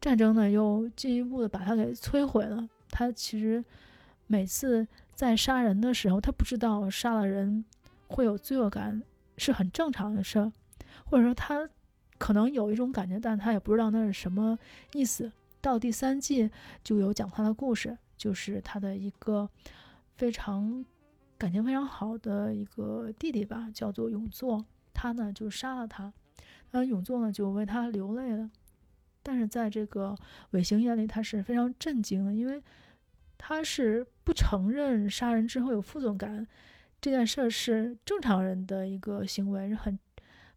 [0.02, 2.68] 战争呢，又进一步的把他给摧毁了。
[2.92, 3.64] 他其实
[4.28, 4.88] 每次。
[5.16, 7.64] 在杀人的时候，他不知道杀了人
[8.10, 9.02] 会有罪恶感
[9.38, 10.52] 是很正常的事儿，
[11.06, 11.70] 或者说他
[12.18, 14.60] 可能有一种感觉，但他也不知道那是什么
[14.92, 15.32] 意思。
[15.62, 16.52] 到第三季
[16.84, 19.50] 就有讲他的故事，就是他的一个
[20.18, 20.84] 非常
[21.38, 26.12] 感情非常好的一个弟弟吧，叫做永作，他呢就杀了他，
[26.72, 28.52] 那永作呢就为他流泪了。
[29.24, 30.14] 但是在这个
[30.50, 32.62] 尾行眼里，他是非常震惊的，因为。
[33.38, 36.48] 他是不承认杀人之后有负罪感
[37.02, 40.00] 这件事儿是正常人的一个行为，是很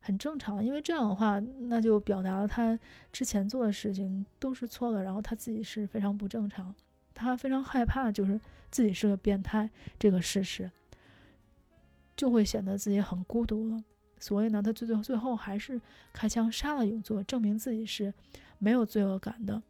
[0.01, 0.65] 很正常。
[0.65, 2.79] 因为这样的话，那就表达了他
[3.13, 6.75] 之前做的事情都是错的，然后他自己是非常不正常。
[7.13, 9.69] 他非常害怕，就是自己是个变态
[9.99, 10.71] 这个事实，
[12.17, 13.85] 就会显得自己很孤独了。
[14.21, 15.81] 所以呢，他最最最后还是
[16.13, 18.15] 开枪杀了永作，证明自己是
[18.59, 19.61] 没有罪恶感的。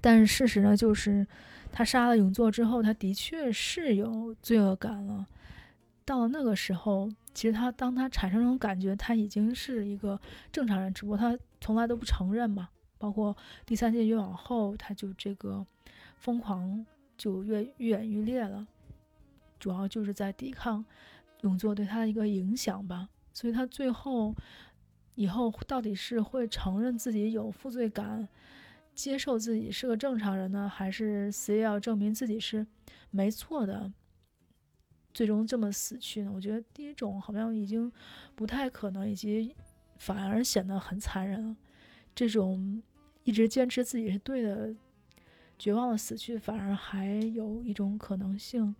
[0.00, 1.26] 但是事实呢，就是
[1.72, 5.26] 他杀了永作之后，他的确是有罪恶感了。
[6.04, 10.18] 到了那个时候，其实他当他产生这种感觉，他已经是一个
[10.50, 12.68] 正常人，只不过他从来都不承认嘛。
[12.98, 15.64] 包括第三季越往后，他就这个
[16.16, 16.84] 疯狂
[17.16, 18.66] 就越愈演愈烈了，
[19.60, 20.84] 主要就是在抵抗
[21.42, 23.08] 永作对他的一个影响吧。
[23.32, 24.34] 所以他最后
[25.14, 28.26] 以后到底是会承认自己有负罪感？
[28.98, 32.66] 接受自己是个正常人呢，还是死也要证明自己是
[33.12, 33.92] 没错的，
[35.14, 36.32] 最终这么死去呢？
[36.34, 37.92] 我觉得第一种好像已经
[38.34, 39.54] 不太可能，以及
[39.98, 41.56] 反而显得很残忍了。
[42.12, 42.82] 这种
[43.22, 44.74] 一直坚持自己是对的、
[45.56, 48.74] 绝望的死去，反而还有一种可能性。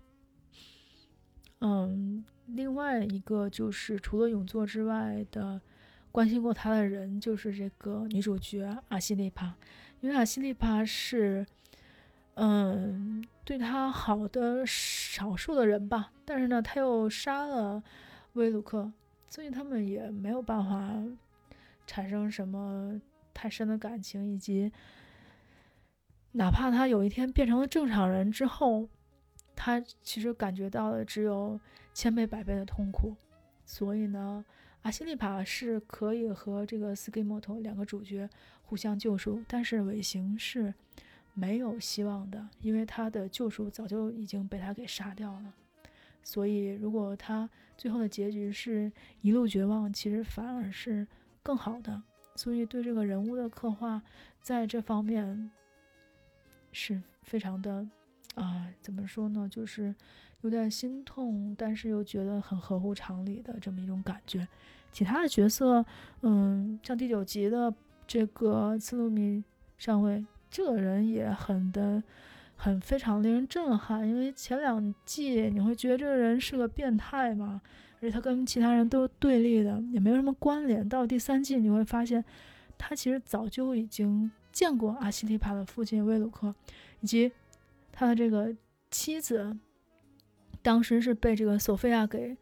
[1.61, 5.61] 嗯，另外一个就是除了永作之外的。
[6.11, 9.55] 关心过他的人就是这个女主角阿西内帕，
[10.01, 11.47] 因为阿西利帕是，
[12.35, 16.13] 嗯，对他好的少数的人吧。
[16.25, 17.83] 但是呢，他又杀了
[18.35, 18.93] 威鲁克，
[19.29, 20.95] 所以他们也没有办法
[21.87, 23.01] 产生什么
[23.35, 24.73] 太深的感情，以及
[26.33, 28.89] 哪怕他有一天变成了正常人之后，
[29.57, 31.59] 他其实感觉到的只有
[31.93, 33.17] 千倍百倍的痛苦。
[33.65, 34.45] 所以呢。
[34.83, 38.31] 阿西利帕是可以和这个斯基莫托两个主角
[38.69, 40.75] 互相救赎，但是尾行是
[41.33, 45.55] 没有希望的，因为他的救赎早就已经被他给杀掉了。
[46.23, 47.49] 所以，如果他
[47.79, 48.93] 最后的结局是
[49.23, 51.07] 一路绝望，其实反而是
[51.43, 52.03] 更好的。
[52.37, 54.03] 所以，对这个人物的刻画，
[54.43, 55.51] 在这方面
[56.71, 57.89] 是非常的
[58.35, 59.49] 啊，怎么说呢？
[59.51, 59.95] 就是
[60.43, 64.47] 有点心痛，但是又觉得很合乎常理的这么一种感觉。
[64.93, 65.85] 其他的角色，
[66.21, 67.73] 嗯，像第九集的
[68.09, 69.45] 这个次鲁米
[69.77, 72.03] 上尉，这个人也很的
[72.57, 74.09] 很非常令人震撼。
[74.09, 77.61] 因为前两季你会觉得这个人是个变态嘛，
[77.97, 80.89] 而且他跟其他人都是对立的，也没有什么关联。
[80.89, 82.25] 到第三季你会发现，
[82.79, 86.55] 他其实早就已经见过阿西利帕的父亲威鲁克，
[87.01, 87.31] 以及
[87.93, 88.57] 他的这个
[88.91, 89.55] 妻子，
[90.63, 92.35] 当时是被这个索菲亚给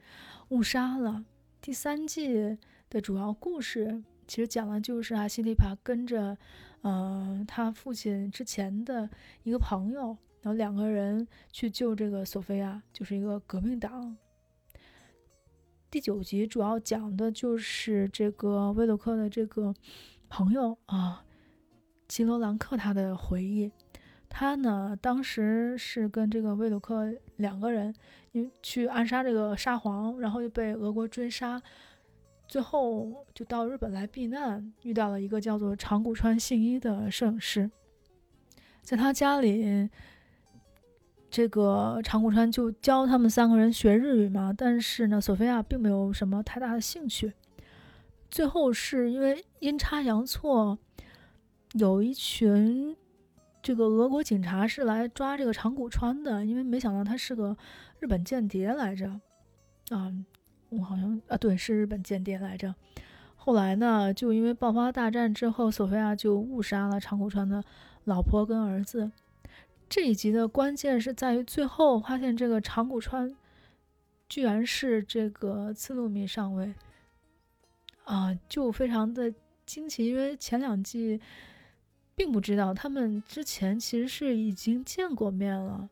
[0.51, 1.25] 误杀了。
[1.61, 2.57] 第三季
[2.89, 6.37] 的主要故事其实讲的就是阿西利帕跟着，
[6.83, 9.09] 呃，他父亲之前的
[9.43, 14.17] 一个朋友，然后两个人去救这个索菲亚，就是一个革命党。
[15.91, 19.75] 第九集主要讲的就是这个威鲁克的这个
[20.29, 21.25] 朋友啊，
[22.09, 23.71] 吉罗兰克他的回忆。
[24.29, 27.95] 他呢，当时是跟这个威鲁克两个人，
[28.33, 31.63] 因为去暗杀这个沙皇，然后又被俄国追杀，
[32.49, 37.71] 最后就到日本来避难，遇到了一个叫做长谷川信一的摄影师，
[38.83, 39.91] 在他家里
[41.29, 47.33] 这个长谷川就教他们三个人学日语嘛，但是呢，索菲亚并没有什么太大的兴趣。
[48.31, 50.79] 最后是因为阴差阳错，
[51.73, 52.97] 有一群
[53.61, 57.57] 这个俄国警察是来抓这个长谷川的，因为没想到他是个
[57.99, 59.21] 日本间谍来着。
[59.91, 60.13] 啊，
[60.71, 62.75] 我好像啊，对，是日本间谍来着。
[63.37, 67.63] 后来呢，就因为爆发大战之后，索菲亚就误杀了长谷川的
[68.05, 69.11] 老婆跟儿子。
[69.89, 73.37] 这一集的关键是在于最后发现这个长谷川
[74.29, 76.75] 居然是这个次路米上尉，
[78.03, 79.33] 啊，就非常的
[79.65, 81.21] 惊奇，因为前两季
[82.17, 85.89] 并不知道，他们之前其实是已经见过面了。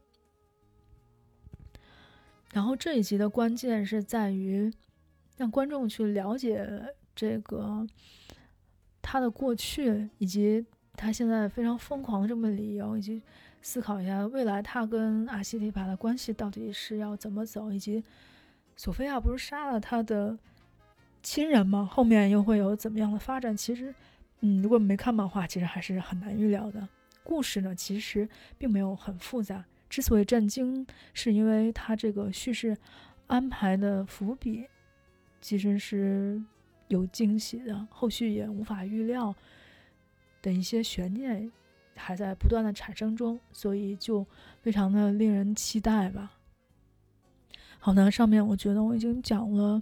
[2.54, 4.72] 然后这一集的关键是在于
[5.36, 6.66] 让观众去了解。
[7.16, 7.86] 这个
[9.00, 13.22] 他的过去，以及他现在非常疯狂的这么理由，以及
[13.62, 18.02] 思考一下未来他跟阿西提帕的关系到底是要怎么走，以及
[18.76, 20.36] 索菲亚不是杀了他的
[21.22, 21.88] 亲人吗？
[21.88, 23.56] 后面又会有怎么样的发展？
[23.56, 23.94] 其实，
[24.40, 26.88] 嗯，如果没看漫画，其实还是很难预料的。
[27.22, 28.28] 故事呢，其实
[28.58, 29.64] 并没有很复杂。
[29.88, 32.76] 之所以震惊，是因为他这个叙事
[33.26, 34.66] 安排的伏笔
[35.40, 36.42] 其实是。
[36.88, 39.34] 有惊喜的，后续也无法预料
[40.42, 41.50] 的一些悬念
[41.96, 44.24] 还在不断的产生中，所以就
[44.60, 46.32] 非常的令人期待吧。
[47.78, 49.80] 好的，上面我觉得我已经讲了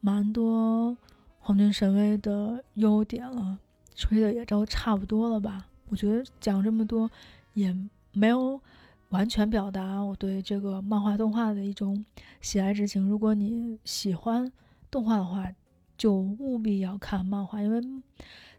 [0.00, 0.96] 蛮多
[1.40, 3.58] 黄金神威的优点了，
[3.96, 5.66] 吹的也都差不多了吧？
[5.88, 7.10] 我觉得讲这么多
[7.54, 7.76] 也
[8.12, 8.58] 没有
[9.14, 12.04] 完全表达我对这个漫画动画的一种
[12.40, 13.08] 喜爱之情。
[13.08, 14.50] 如果你喜欢
[14.90, 15.48] 动画的话，
[15.96, 17.80] 就务必要看漫画，因为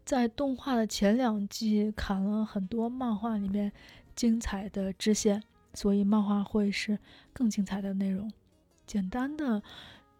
[0.06, 3.70] 在动画的前两季砍了很多漫画里面
[4.16, 5.44] 精彩的支线，
[5.74, 6.98] 所以漫画会是
[7.34, 8.32] 更精彩的内容。
[8.88, 9.62] 简单的，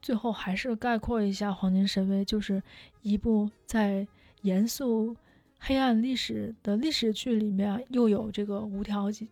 [0.02, 2.62] 最后还是概括一下《黄金神威》，就是
[3.02, 4.06] 一部在
[4.42, 5.16] 严肃
[5.60, 9.30] 黑暗历史的历史剧里面，又有这个无条件、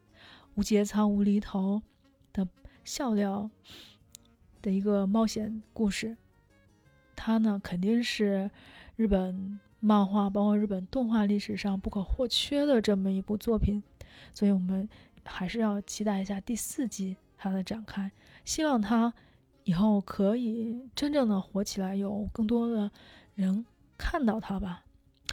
[0.56, 1.82] 无节操、无厘头
[2.32, 2.47] 的
[2.84, 3.49] 笑料
[4.62, 6.18] 的一个冒险故事。
[7.16, 8.51] 它呢，肯定是
[8.95, 13.82] 日本漫画，包括日本动画历史上不可或缺的这么一部作品，
[14.34, 14.88] 所以我们
[15.24, 18.12] 还是要期待一下第四季它的展开，
[18.45, 19.14] 希望它
[19.64, 22.91] 以后可以真正的火起来，有更多的
[23.36, 23.66] 人
[23.97, 24.84] 看到它吧。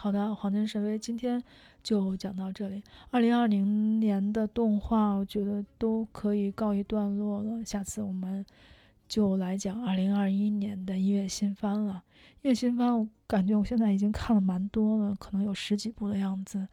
[0.00, 1.42] 好的，黄金神威今天
[1.82, 2.82] 就讲到这里。
[3.10, 8.44] 二零二零年的动画，我觉得都可以告一段落了，下次我们。
[9.06, 12.04] 就来讲二零二一年的音乐新番了。
[12.42, 16.68] 音乐新番，我感觉我现在已经看了蛮多了，可能有十几部的样子，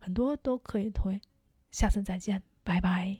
[0.00, 1.20] 很多都可以推。
[1.70, 3.18] 下次再见，拜拜。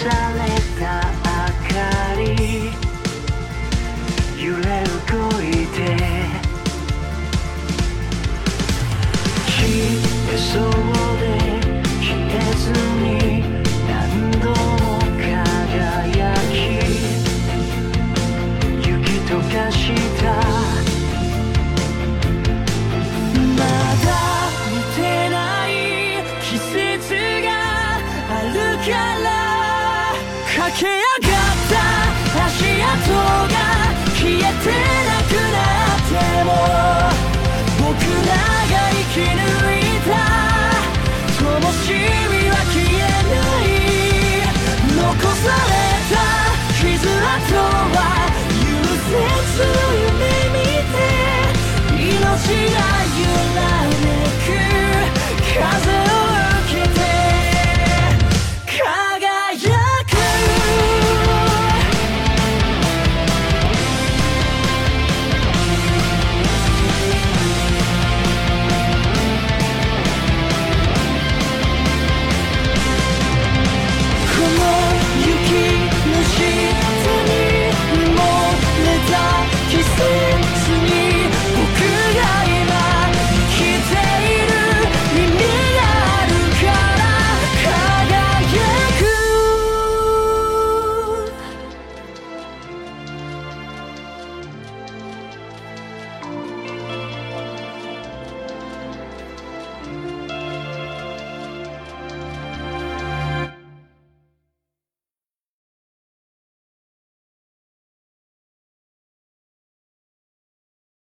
[0.00, 0.49] shall